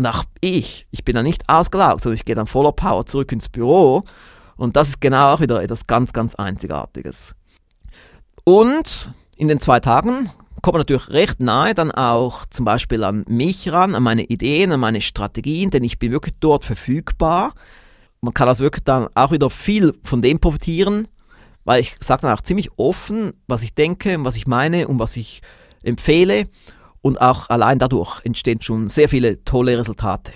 [0.01, 3.33] Und auch ich, ich bin dann nicht ausgelaugt, sondern ich gehe dann voller Power zurück
[3.33, 4.05] ins Büro.
[4.57, 7.35] Und das ist genau auch wieder etwas ganz, ganz Einzigartiges.
[8.45, 10.31] Und in den zwei Tagen
[10.63, 14.73] kommt man natürlich recht nahe dann auch zum Beispiel an mich ran, an meine Ideen,
[14.73, 17.53] an meine Strategien, denn ich bin wirklich dort verfügbar.
[18.23, 21.09] Man kann also wirklich dann auch wieder viel von dem profitieren,
[21.65, 25.19] weil ich sage dann auch ziemlich offen, was ich denke, was ich meine und was
[25.19, 25.43] ich
[25.83, 26.47] empfehle
[27.03, 30.33] und auch allein dadurch entstehen schon sehr viele tolle Resultate.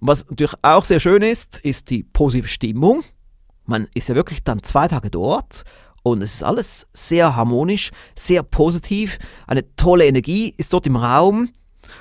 [0.00, 3.04] was natürlich auch sehr schön ist, ist die positive Stimmung.
[3.64, 5.62] Man ist ja wirklich dann zwei Tage dort
[6.02, 9.18] und es ist alles sehr harmonisch, sehr positiv.
[9.46, 11.50] Eine tolle Energie ist dort im Raum.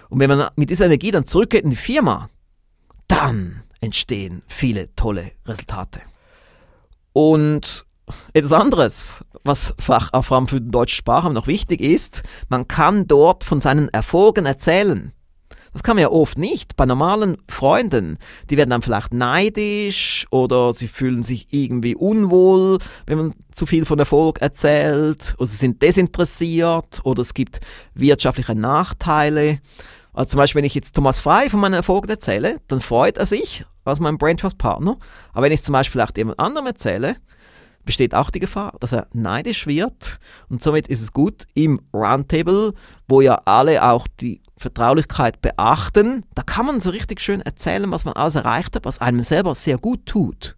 [0.09, 2.29] Und wenn man mit dieser Energie dann zurückgeht in die Firma,
[3.07, 6.01] dann entstehen viele tolle Resultate.
[7.13, 7.85] Und
[8.33, 13.43] etwas anderes, was vor allem für den deutschen Sprachraum noch wichtig ist, man kann dort
[13.43, 15.13] von seinen Erfolgen erzählen.
[15.73, 16.75] Das kann man ja oft nicht.
[16.75, 18.17] Bei normalen Freunden,
[18.49, 23.85] die werden dann vielleicht neidisch oder sie fühlen sich irgendwie unwohl, wenn man zu viel
[23.85, 27.61] von Erfolg erzählt, oder sie sind desinteressiert oder es gibt
[27.93, 29.59] wirtschaftliche Nachteile.
[30.13, 33.25] Also zum Beispiel, wenn ich jetzt Thomas Frei von meinen Erfolgen erzähle, dann freut er
[33.25, 34.97] sich als mein Brain Trust Partner.
[35.31, 37.15] Aber wenn ich es zum Beispiel auch jemand anderem erzähle,
[37.86, 40.19] besteht auch die Gefahr, dass er neidisch wird.
[40.49, 42.73] Und somit ist es gut im Roundtable,
[43.07, 48.05] wo ja alle auch die Vertraulichkeit beachten, da kann man so richtig schön erzählen, was
[48.05, 50.55] man alles erreicht hat, was einem selber sehr gut tut.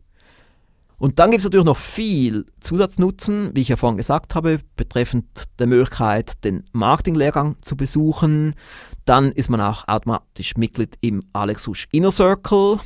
[0.97, 5.25] Und dann gibt es natürlich noch viel Zusatznutzen, wie ich ja vorhin gesagt habe, betreffend
[5.59, 8.55] der Möglichkeit, den Marketinglehrgang zu besuchen.
[9.05, 12.79] Dann ist man auch automatisch Mitglied im Alex Rusch Inner Circle.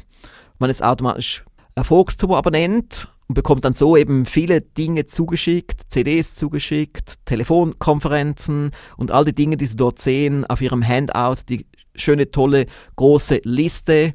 [0.57, 1.43] Man ist automatisch
[1.75, 9.35] Erfolgsturbo-Abonnent und bekommt dann so eben viele Dinge zugeschickt, CDs zugeschickt, Telefonkonferenzen und all die
[9.35, 11.65] Dinge, die Sie dort sehen auf Ihrem Handout, die
[11.95, 14.13] schöne, tolle, große Liste.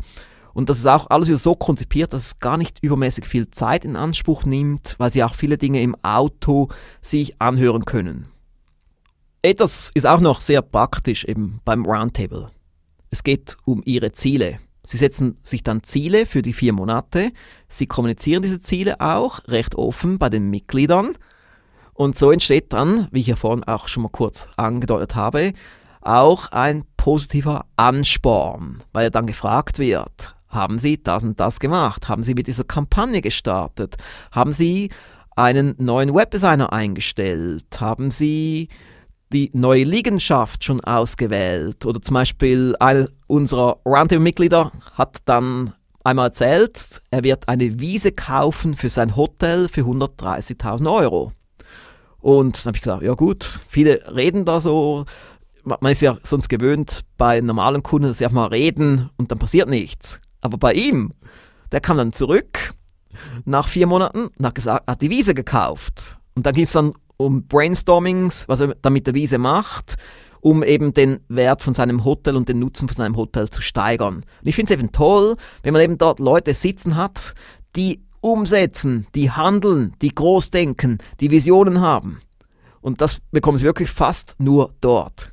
[0.55, 3.85] Und das ist auch alles wieder so konzipiert, dass es gar nicht übermäßig viel Zeit
[3.85, 6.69] in Anspruch nimmt, weil Sie auch viele Dinge im Auto
[7.01, 8.29] sich anhören können.
[9.43, 12.51] Etwas ist auch noch sehr praktisch eben beim Roundtable.
[13.11, 14.59] Es geht um Ihre Ziele.
[14.85, 17.31] Sie setzen sich dann Ziele für die vier Monate.
[17.69, 21.17] Sie kommunizieren diese Ziele auch recht offen bei den Mitgliedern.
[21.95, 25.53] Und so entsteht dann, wie ich ja vorhin auch schon mal kurz angedeutet habe,
[26.01, 32.09] auch ein positiver Ansporn, weil dann gefragt wird, haben Sie das und das gemacht?
[32.09, 33.97] Haben Sie mit dieser Kampagne gestartet?
[34.33, 34.91] Haben Sie
[35.35, 37.81] einen neuen Webdesigner eingestellt?
[37.81, 38.69] Haben Sie
[39.33, 41.85] die neue Liegenschaft schon ausgewählt.
[41.87, 45.73] Oder zum Beispiel einer unserer Roundtable-Mitglieder hat dann
[46.05, 51.33] einmal erzählt, er wird eine Wiese kaufen für sein Hotel für 130.000 Euro.
[52.19, 55.05] Und dann habe ich gesagt, ja gut, viele reden da so.
[55.65, 59.39] Man ist ja sonst gewöhnt bei normalen Kunden, dass sie einfach mal reden und dann
[59.39, 60.21] passiert nichts.
[60.41, 61.13] Aber bei ihm,
[61.71, 62.75] der kam dann zurück
[63.45, 66.19] nach vier Monaten und hat gesagt, hat die Wiese gekauft.
[66.35, 66.95] Und dann ging es dann
[67.25, 69.97] um Brainstormings, was er damit der Wiese macht,
[70.41, 74.17] um eben den Wert von seinem Hotel und den Nutzen von seinem Hotel zu steigern.
[74.17, 77.35] Und ich finde es eben toll, wenn man eben dort Leute sitzen hat,
[77.77, 82.21] die umsetzen, die handeln, die groß denken, die Visionen haben.
[82.81, 85.33] Und das bekommen sie wirklich fast nur dort.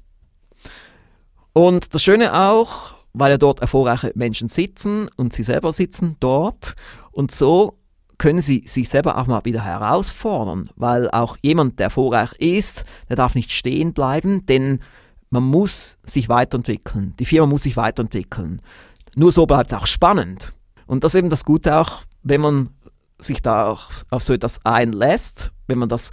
[1.53, 6.75] Und das Schöne auch, weil ja dort erfolgreiche Menschen sitzen und sie selber sitzen dort
[7.11, 7.78] und so
[8.19, 13.15] können sie sich selber auch mal wieder herausfordern, weil auch jemand, der erfolgreich ist, der
[13.15, 14.79] darf nicht stehen bleiben, denn
[15.31, 17.15] man muss sich weiterentwickeln.
[17.17, 18.61] Die Firma muss sich weiterentwickeln.
[19.15, 20.53] Nur so bleibt es auch spannend.
[20.85, 22.69] Und das ist eben das Gute auch, wenn man
[23.19, 26.11] sich da auch auf so etwas einlässt, wenn man das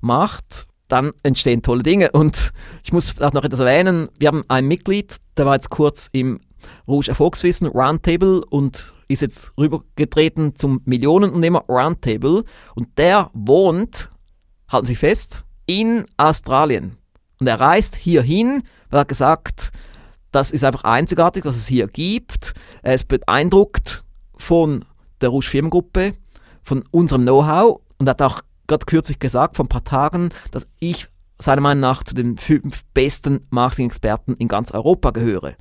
[0.00, 2.10] macht, dann entstehen tolle Dinge.
[2.12, 2.52] Und
[2.84, 4.08] ich muss vielleicht noch etwas erwähnen.
[4.18, 6.40] Wir haben ein Mitglied, der war jetzt kurz im
[6.88, 14.10] Rouge Erfolgswissen Roundtable und ist jetzt rübergetreten zum Millionenunternehmer Roundtable und der wohnt,
[14.68, 16.96] halten Sie fest, in Australien.
[17.40, 19.72] Und er reist hier hin, weil er gesagt,
[20.32, 22.54] das ist einfach einzigartig, was es hier gibt.
[22.82, 24.04] Er ist beeindruckt
[24.36, 24.84] von
[25.20, 26.14] der Rouge Firmengruppe,
[26.62, 31.08] von unserem Know-how und hat auch gerade kürzlich gesagt, vor ein paar Tagen, dass ich
[31.38, 35.56] seiner Meinung nach zu den fünf besten Marketing-Experten in ganz Europa gehöre.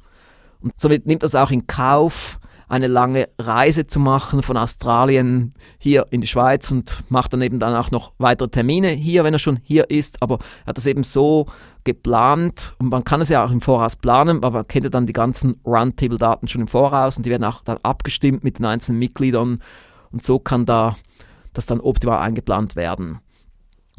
[0.59, 6.05] Und somit nimmt das auch in Kauf, eine lange Reise zu machen von Australien hier
[6.09, 9.39] in die Schweiz und macht dann eben dann auch noch weitere Termine hier, wenn er
[9.39, 10.21] schon hier ist.
[10.21, 11.45] Aber er hat das eben so
[11.83, 15.05] geplant und man kann es ja auch im Voraus planen, aber man kennt ja dann
[15.05, 18.97] die ganzen Roundtable-Daten schon im Voraus und die werden auch dann abgestimmt mit den einzelnen
[18.97, 19.61] Mitgliedern
[20.11, 20.97] und so kann da
[21.53, 23.19] das dann optimal eingeplant werden.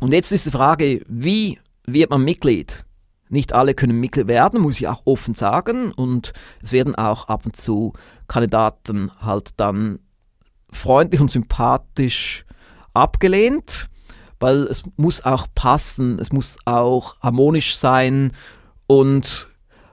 [0.00, 2.84] Und jetzt ist die Frage, wie wird man Mitglied?
[3.28, 5.92] Nicht alle können Mitglied werden, muss ich auch offen sagen.
[5.92, 7.92] Und es werden auch ab und zu
[8.28, 9.98] Kandidaten halt dann
[10.70, 12.44] freundlich und sympathisch
[12.94, 13.88] abgelehnt,
[14.40, 18.32] weil es muss auch passen, es muss auch harmonisch sein
[18.86, 19.48] und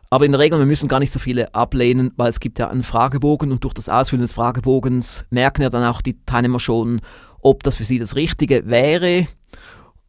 [0.09, 2.69] aber in der Regel, wir müssen gar nicht so viele ablehnen, weil es gibt ja
[2.69, 7.01] einen Fragebogen und durch das Ausfüllen des Fragebogens merken ja dann auch die Teilnehmer schon,
[7.39, 9.27] ob das für sie das Richtige wäre.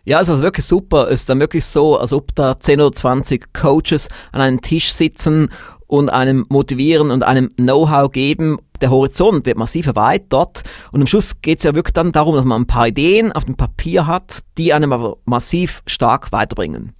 [0.05, 1.05] Ja, es ist wirklich super.
[1.07, 4.91] Es ist dann wirklich so, als ob da 10 oder 20 Coaches an einem Tisch
[4.91, 5.49] sitzen
[5.93, 8.57] und einem motivieren und einem Know-how geben.
[8.81, 12.45] Der Horizont wird massiv erweitert und am Schluss geht es ja wirklich dann darum, dass
[12.45, 16.93] man ein paar Ideen auf dem Papier hat, die einem aber massiv stark weiterbringen.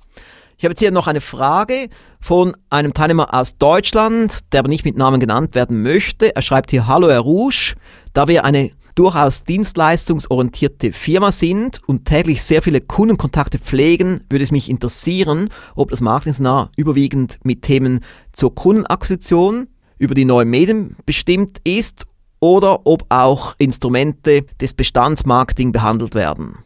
[0.59, 1.89] Ich habe jetzt hier noch eine Frage
[2.21, 6.35] von einem Teilnehmer aus Deutschland, der aber nicht mit Namen genannt werden möchte.
[6.35, 7.73] Er schreibt hier, Hallo Herr Rouge,
[8.13, 14.51] da wir eine durchaus dienstleistungsorientierte Firma sind und täglich sehr viele Kundenkontakte pflegen, würde es
[14.51, 19.67] mich interessieren, ob das Marketing überwiegend mit Themen zur Kundenakquisition
[19.97, 22.05] über die neuen Medien bestimmt ist
[22.39, 26.57] oder ob auch Instrumente des Bestandsmarketing behandelt werden.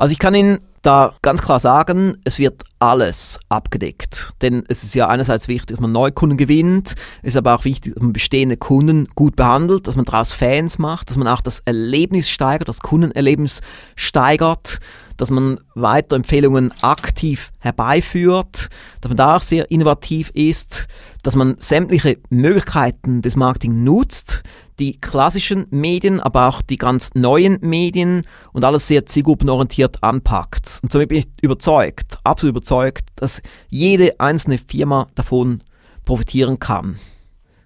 [0.00, 4.32] Also ich kann Ihnen da ganz klar sagen, es wird alles abgedeckt.
[4.40, 7.92] Denn es ist ja einerseits wichtig, dass man Neukunden gewinnt, es ist aber auch wichtig,
[7.92, 11.60] dass man bestehende Kunden gut behandelt, dass man daraus Fans macht, dass man auch das
[11.66, 13.60] Erlebnis steigert, das Kundenerlebnis
[13.94, 14.80] steigert,
[15.18, 18.70] dass man weitere Empfehlungen aktiv herbeiführt,
[19.02, 20.88] dass man da auch sehr innovativ ist,
[21.22, 24.44] dass man sämtliche Möglichkeiten des Marketing nutzt,
[24.80, 30.80] die klassischen Medien, aber auch die ganz neuen Medien und alles sehr zielgruppenorientiert anpackt.
[30.82, 35.60] Und somit bin ich überzeugt, absolut überzeugt, dass jede einzelne Firma davon
[36.06, 36.96] profitieren kann.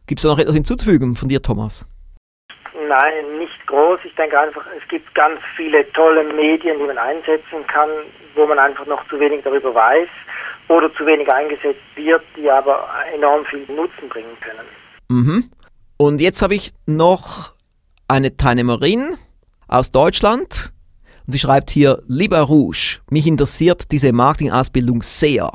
[0.07, 1.87] Gibt es da noch etwas hinzuzufügen von dir, Thomas?
[2.89, 4.01] Nein, nicht groß.
[4.05, 7.89] Ich denke einfach, es gibt ganz viele tolle Medien, die man einsetzen kann,
[8.35, 10.09] wo man einfach noch zu wenig darüber weiß
[10.69, 14.67] oder zu wenig eingesetzt wird, die aber enorm viel Nutzen bringen können.
[15.09, 15.51] Mhm.
[15.97, 17.53] Und jetzt habe ich noch
[18.09, 19.16] eine Teilnehmerin
[19.68, 20.72] aus Deutschland
[21.26, 25.51] und sie schreibt hier, lieber Rouge, mich interessiert diese Marketingausbildung sehr.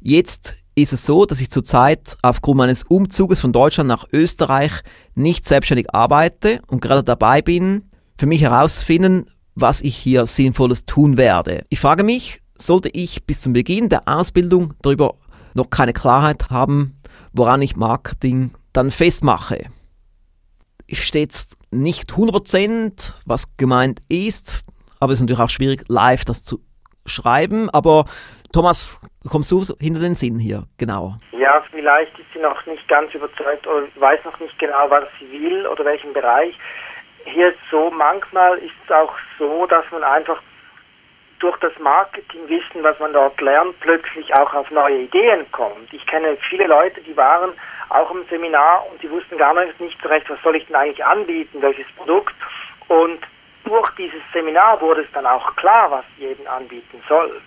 [0.00, 4.72] Jetzt ist es so, dass ich zurzeit aufgrund meines Umzuges von Deutschland nach Österreich
[5.14, 11.16] nicht selbstständig arbeite und gerade dabei bin, für mich herauszufinden, was ich hier Sinnvolles tun
[11.16, 11.64] werde.
[11.68, 15.14] Ich frage mich, sollte ich bis zum Beginn der Ausbildung darüber
[15.54, 16.97] noch keine Klarheit haben,
[17.38, 19.66] woran ich Marketing dann festmache.
[20.86, 24.64] Ich verstehe jetzt nicht 100%, was gemeint ist,
[25.00, 26.60] aber es ist natürlich auch schwierig, live das zu
[27.06, 27.70] schreiben.
[27.70, 28.04] Aber
[28.52, 30.64] Thomas, kommst du hinter den Sinn hier?
[30.78, 31.16] Genau.
[31.32, 35.30] Ja, vielleicht ist sie noch nicht ganz überzeugt oder weiß noch nicht genau, was sie
[35.30, 36.54] will oder welchen Bereich.
[37.24, 40.40] Hier ist so, manchmal ist es auch so, dass man einfach
[41.38, 45.92] durch das Marketingwissen, was man dort lernt, plötzlich auch auf neue Ideen kommt.
[45.92, 47.50] Ich kenne viele Leute, die waren
[47.90, 50.76] auch im Seminar und die wussten gar nicht, nicht so recht, was soll ich denn
[50.76, 52.34] eigentlich anbieten, welches Produkt.
[52.88, 53.20] Und
[53.64, 57.40] durch dieses Seminar wurde es dann auch klar, was jeden anbieten soll.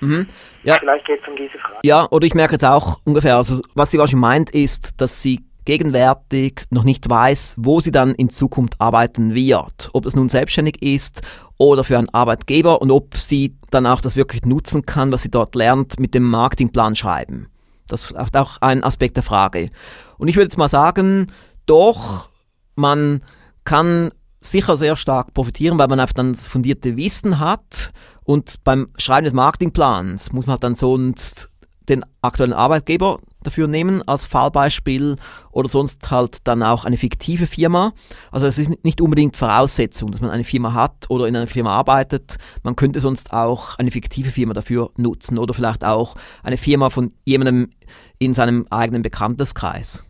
[0.00, 0.26] Mhm.
[0.64, 0.78] Ja.
[0.78, 1.78] Vielleicht geht es um diese Frage.
[1.84, 5.40] Ja, oder ich merke jetzt auch ungefähr, also was sie wahrscheinlich meint, ist, dass sie
[5.64, 9.90] gegenwärtig noch nicht weiß, wo sie dann in Zukunft arbeiten wird.
[9.92, 11.22] Ob es nun selbstständig ist
[11.62, 15.30] oder für einen Arbeitgeber und ob sie dann auch das wirklich nutzen kann, was sie
[15.30, 17.46] dort lernt, mit dem Marketingplan schreiben.
[17.86, 19.70] Das ist auch ein Aspekt der Frage.
[20.18, 21.28] Und ich würde jetzt mal sagen,
[21.66, 22.28] doch,
[22.74, 23.22] man
[23.64, 24.10] kann
[24.40, 27.92] sicher sehr stark profitieren, weil man einfach dann das fundierte Wissen hat.
[28.24, 31.48] Und beim Schreiben des Marketingplans muss man halt dann sonst
[31.88, 35.16] den aktuellen Arbeitgeber dafür nehmen als Fallbeispiel
[35.50, 37.92] oder sonst halt dann auch eine fiktive Firma.
[38.30, 41.70] Also es ist nicht unbedingt Voraussetzung, dass man eine Firma hat oder in einer Firma
[41.70, 42.36] arbeitet.
[42.64, 47.12] Man könnte sonst auch eine fiktive Firma dafür nutzen oder vielleicht auch eine Firma von
[47.24, 47.70] jemandem
[48.18, 50.04] in seinem eigenen Bekannteskreis.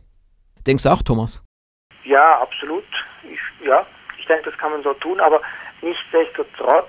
[0.67, 1.43] Denkst du auch, Thomas?
[2.05, 2.85] Ja, absolut.
[3.25, 3.87] Ich, ja,
[4.19, 5.41] ich denke, das kann man so tun, aber
[5.81, 6.89] nichtsdestotrotz,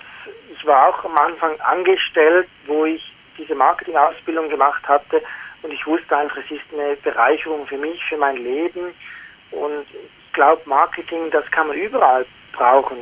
[0.51, 3.01] ich war auch am Anfang angestellt, wo ich
[3.37, 5.21] diese Marketingausbildung gemacht hatte
[5.63, 8.93] und ich wusste einfach, es ist eine Bereicherung für mich, für mein Leben
[9.51, 12.97] und ich glaube, Marketing, das kann man überall brauchen.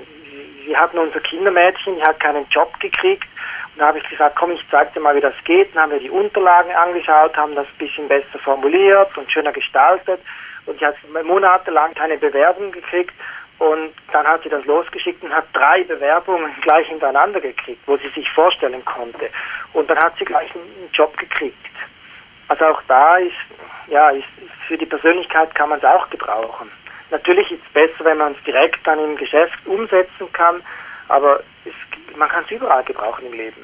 [0.65, 3.27] Wir hatten unser Kindermädchen, die hat keinen Job gekriegt
[3.73, 5.73] und da habe ich gesagt, komm, ich zeig dir mal, wie das geht.
[5.73, 10.21] Dann haben wir die Unterlagen angeschaut, haben das ein bisschen besser formuliert und schöner gestaltet
[10.65, 13.13] und die hat monatelang keine Bewerbung gekriegt
[13.61, 18.09] und dann hat sie das losgeschickt und hat drei Bewerbungen gleich hintereinander gekriegt, wo sie
[18.09, 19.29] sich vorstellen konnte.
[19.73, 21.55] Und dann hat sie gleich einen Job gekriegt.
[22.51, 23.31] Also auch da ist,
[23.87, 24.27] ja, ist,
[24.67, 26.69] für die Persönlichkeit kann man es auch gebrauchen.
[27.09, 30.61] Natürlich ist es besser, wenn man es direkt dann im Geschäft umsetzen kann,
[31.07, 31.71] aber es,
[32.17, 33.55] man kann es überall gebrauchen im Leben.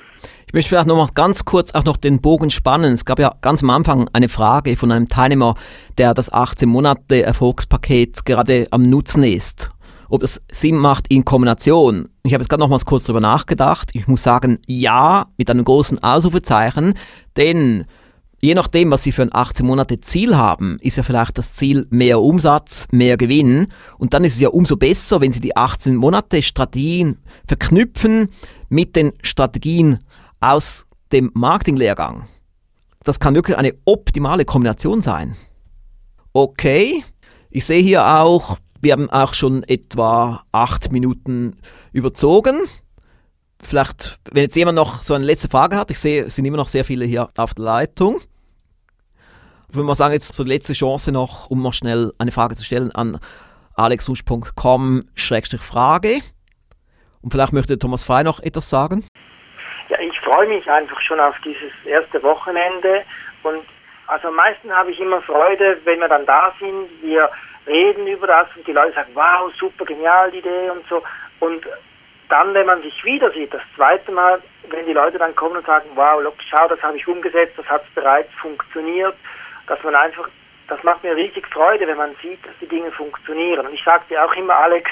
[0.48, 2.94] Ich möchte vielleicht noch mal ganz kurz auch noch den Bogen spannen.
[2.94, 5.56] Es gab ja ganz am Anfang eine Frage von einem Teilnehmer,
[5.98, 9.70] der das 18 Monate Erfolgspaket gerade am Nutzen ist
[10.10, 12.10] ob es Sinn macht in Kombination.
[12.24, 13.90] Ich habe jetzt gerade nochmals kurz darüber nachgedacht.
[13.94, 16.94] Ich muss sagen, ja, mit einem großen Ausrufezeichen,
[17.36, 17.86] denn
[18.40, 21.88] je nachdem, was Sie für ein 18 Monate Ziel haben, ist ja vielleicht das Ziel
[21.90, 23.68] mehr Umsatz, mehr Gewinn.
[23.98, 28.30] Und dann ist es ja umso besser, wenn Sie die 18 Monate Strategien verknüpfen
[28.70, 30.00] mit den Strategien
[30.40, 32.28] aus dem Marketinglehrgang.
[33.04, 35.36] Das kann wirklich eine optimale Kombination sein.
[36.34, 37.04] Okay,
[37.50, 41.58] ich sehe hier auch wir haben auch schon etwa acht Minuten
[41.92, 42.56] überzogen.
[43.62, 46.58] Vielleicht, wenn jetzt jemand noch so eine letzte Frage hat, ich sehe, es sind immer
[46.58, 48.22] noch sehr viele hier auf der Leitung.
[49.70, 52.56] Ich würde mal sagen, jetzt so die letzte Chance noch, um noch schnell eine Frage
[52.56, 53.20] zu stellen an
[53.76, 56.22] alexrusch.com-frage.
[57.22, 59.06] Und vielleicht möchte Thomas Frey noch etwas sagen.
[59.90, 63.04] Ja, ich freue mich einfach schon auf dieses erste Wochenende
[63.44, 63.64] und
[64.08, 66.90] also am meisten habe ich immer Freude, wenn wir dann da sind.
[67.02, 67.30] Wir
[67.68, 71.04] reden über das und die Leute sagen, wow, super, genial die Idee und so.
[71.40, 71.68] Und
[72.30, 75.66] dann, wenn man sich wieder sieht, das zweite Mal, wenn die Leute dann kommen und
[75.66, 79.16] sagen, wow, look, schau, das habe ich umgesetzt, das hat bereits funktioniert,
[79.68, 80.28] dass man einfach,
[80.68, 83.66] das macht mir riesig Freude, wenn man sieht, dass die Dinge funktionieren.
[83.66, 84.90] Und ich sage dir auch immer, Alex,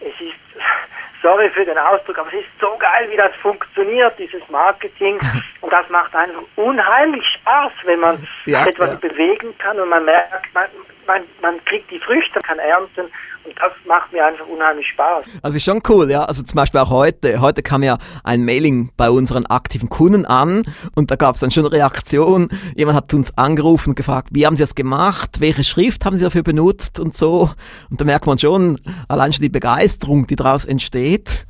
[0.00, 0.38] es ist,
[1.22, 5.18] sorry für den Ausdruck, aber es ist so geil, wie das funktioniert, dieses Marketing.
[5.62, 8.96] Und das macht einfach unheimlich Spaß, wenn man ja, etwas ja.
[8.96, 10.66] bewegen kann und man merkt, man,
[11.06, 13.10] man, man kriegt die Früchte, kann ernten
[13.44, 15.26] und das macht mir einfach unheimlich Spaß.
[15.42, 16.24] Also ist schon cool, ja.
[16.24, 17.40] Also zum Beispiel auch heute.
[17.40, 21.50] Heute kam ja ein Mailing bei unseren aktiven Kunden an und da gab es dann
[21.50, 22.48] schon eine Reaktion.
[22.74, 25.40] Jemand hat uns angerufen und gefragt, wie haben Sie das gemacht?
[25.40, 27.50] Welche Schrift haben Sie dafür benutzt und so.
[27.90, 31.46] Und da merkt man schon allein schon die Begeisterung, die daraus entsteht.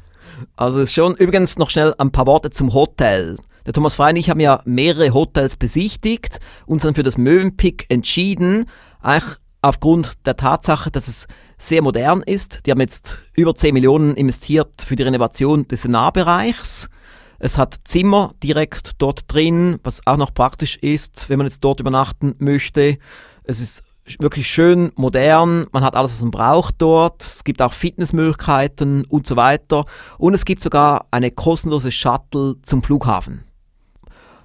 [0.57, 3.39] Also ist schon übrigens noch schnell ein paar Worte zum Hotel.
[3.67, 7.87] Der Thomas Frey und ich haben ja mehrere Hotels besichtigt, uns dann für das Möwenpick
[7.89, 8.67] entschieden,
[9.01, 12.67] eigentlich aufgrund der Tatsache, dass es sehr modern ist.
[12.67, 16.91] Die haben jetzt über 10 Millionen investiert für die Renovation des Seminarbereichs.
[17.39, 21.81] Es hat Zimmer direkt dort drin, was auch noch praktisch ist, wenn man jetzt dort
[21.81, 22.99] übernachten möchte.
[23.45, 23.83] Es ist
[24.21, 27.23] wirklich schön modern, man hat alles, was man braucht dort.
[27.23, 29.87] Es gibt auch Fitnessmöglichkeiten und so weiter.
[30.19, 33.45] Und es gibt sogar eine kostenlose Shuttle zum Flughafen.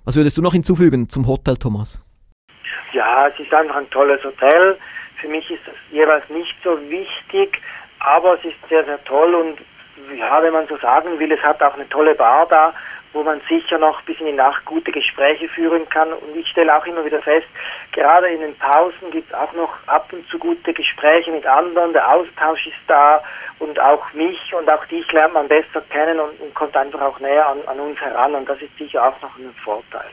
[0.06, 2.02] Was würdest du noch hinzufügen zum Hotel, Thomas?
[2.94, 4.78] Ja, es ist einfach ein tolles Hotel.
[5.20, 7.62] Für mich ist das jeweils nicht so wichtig,
[8.00, 9.60] aber es ist sehr, sehr toll und
[10.18, 12.74] ja, wenn man so sagen will, es hat auch eine tolle Bar da,
[13.14, 16.14] wo man sicher noch bis in die Nacht gute Gespräche führen kann.
[16.14, 17.48] Und ich stelle auch immer wieder fest,
[17.92, 21.94] gerade in den Pausen gibt es auch noch ab und zu gute Gespräche mit anderen.
[21.94, 23.22] Der Austausch ist da
[23.58, 27.20] und auch mich und auch dich lernt man besser kennen und, und kommt einfach auch
[27.20, 28.36] näher an, an uns heran.
[28.36, 30.10] Und das ist sicher auch noch ein Vorteil.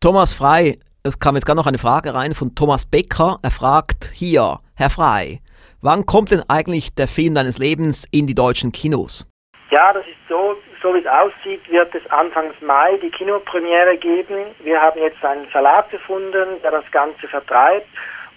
[0.00, 3.38] Thomas Frei, es kam jetzt gerade noch eine Frage rein von Thomas Becker.
[3.42, 5.40] Er fragt hier, Herr Frei,
[5.80, 9.26] wann kommt denn eigentlich der Film deines Lebens in die deutschen Kinos?
[9.70, 14.54] Ja, das ist so, so wie es aussieht, wird es Anfangs Mai die Kinopremiere geben.
[14.62, 17.88] Wir haben jetzt einen Salat gefunden, der das Ganze vertreibt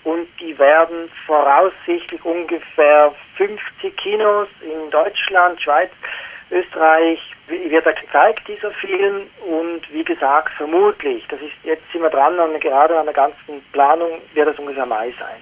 [0.04, 5.92] und die werden voraussichtlich ungefähr 50 Kinos in Deutschland, Schweiz,
[6.50, 12.10] Österreich wird er gezeigt, dieser Film, und wie gesagt, vermutlich, das ist, jetzt sind wir
[12.10, 15.42] dran, an, gerade an der ganzen Planung, wird es ungefähr Mai sein.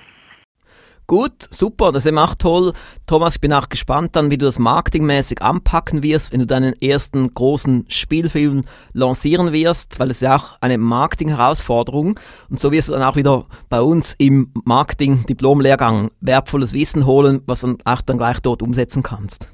[1.05, 2.71] Gut, super, das ist auch toll.
[3.07, 6.73] Thomas, ich bin auch gespannt dann, wie du das marketingmäßig anpacken wirst, wenn du deinen
[6.81, 12.19] ersten großen Spielfilm lancieren wirst, weil das ist ja auch eine Marketing-Herausforderung.
[12.49, 17.61] Und so wirst du dann auch wieder bei uns im Marketing-Diplom-Lehrgang wertvolles Wissen holen, was
[17.61, 19.52] du dann auch dann gleich dort umsetzen kannst.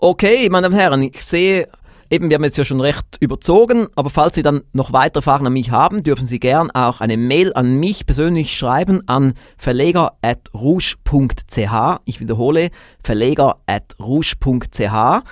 [0.00, 1.66] Okay, meine Damen und Herren, ich sehe,
[2.08, 5.44] eben, wir haben jetzt ja schon recht überzogen, aber falls Sie dann noch weitere Fragen
[5.44, 12.00] an mich haben, dürfen Sie gern auch eine Mail an mich persönlich schreiben an verleger.rouge.ch.
[12.04, 12.70] Ich wiederhole,
[13.02, 14.92] verleger.rouge.ch.
[14.92, 15.24] Hat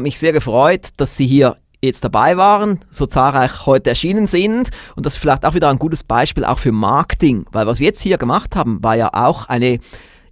[0.00, 5.06] mich sehr gefreut, dass Sie hier jetzt dabei waren, so zahlreich heute erschienen sind und
[5.06, 8.00] das ist vielleicht auch wieder ein gutes Beispiel auch für Marketing, weil was wir jetzt
[8.00, 9.78] hier gemacht haben, war ja auch eine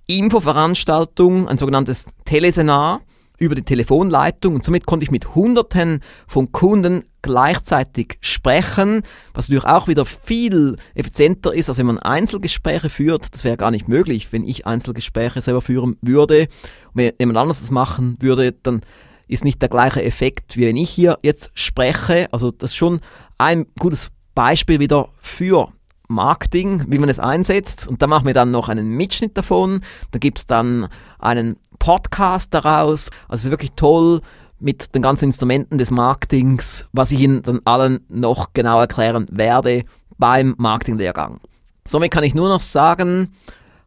[0.09, 3.03] Infoveranstaltung, ein sogenanntes Teleseminar
[3.43, 9.03] über die Telefonleitung und somit konnte ich mit Hunderten von Kunden gleichzeitig sprechen,
[9.35, 13.35] was natürlich auch wieder viel effizienter ist, als wenn man Einzelgespräche führt.
[13.35, 16.43] Das wäre gar nicht möglich, wenn ich Einzelgespräche selber führen würde.
[16.43, 18.83] Und wenn jemand anderes das machen würde, dann
[19.27, 22.29] ist nicht der gleiche Effekt, wie wenn ich hier jetzt spreche.
[22.33, 23.01] Also das ist schon
[23.39, 25.69] ein gutes Beispiel wieder für
[26.07, 27.89] Marketing, wie man es einsetzt.
[27.89, 29.81] Und da machen wir dann noch einen Mitschnitt davon.
[30.13, 30.89] Da gibt es dann
[31.19, 33.11] einen Podcast daraus.
[33.27, 34.21] Also wirklich toll
[34.61, 39.83] mit den ganzen Instrumenten des Marketings, was ich Ihnen dann allen noch genau erklären werde
[40.17, 41.41] beim Marketinglehrgang.
[41.85, 43.35] Somit kann ich nur noch sagen,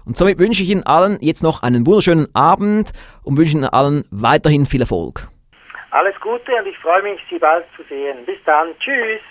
[0.05, 2.93] Und somit wünsche ich Ihnen allen jetzt noch einen wunderschönen Abend
[3.25, 5.29] und wünsche Ihnen allen weiterhin viel Erfolg.
[5.91, 8.27] Alles Gute und ich freue mich, Sie bald zu sehen.
[8.27, 8.75] Bis dann.
[8.79, 9.23] Tschüss.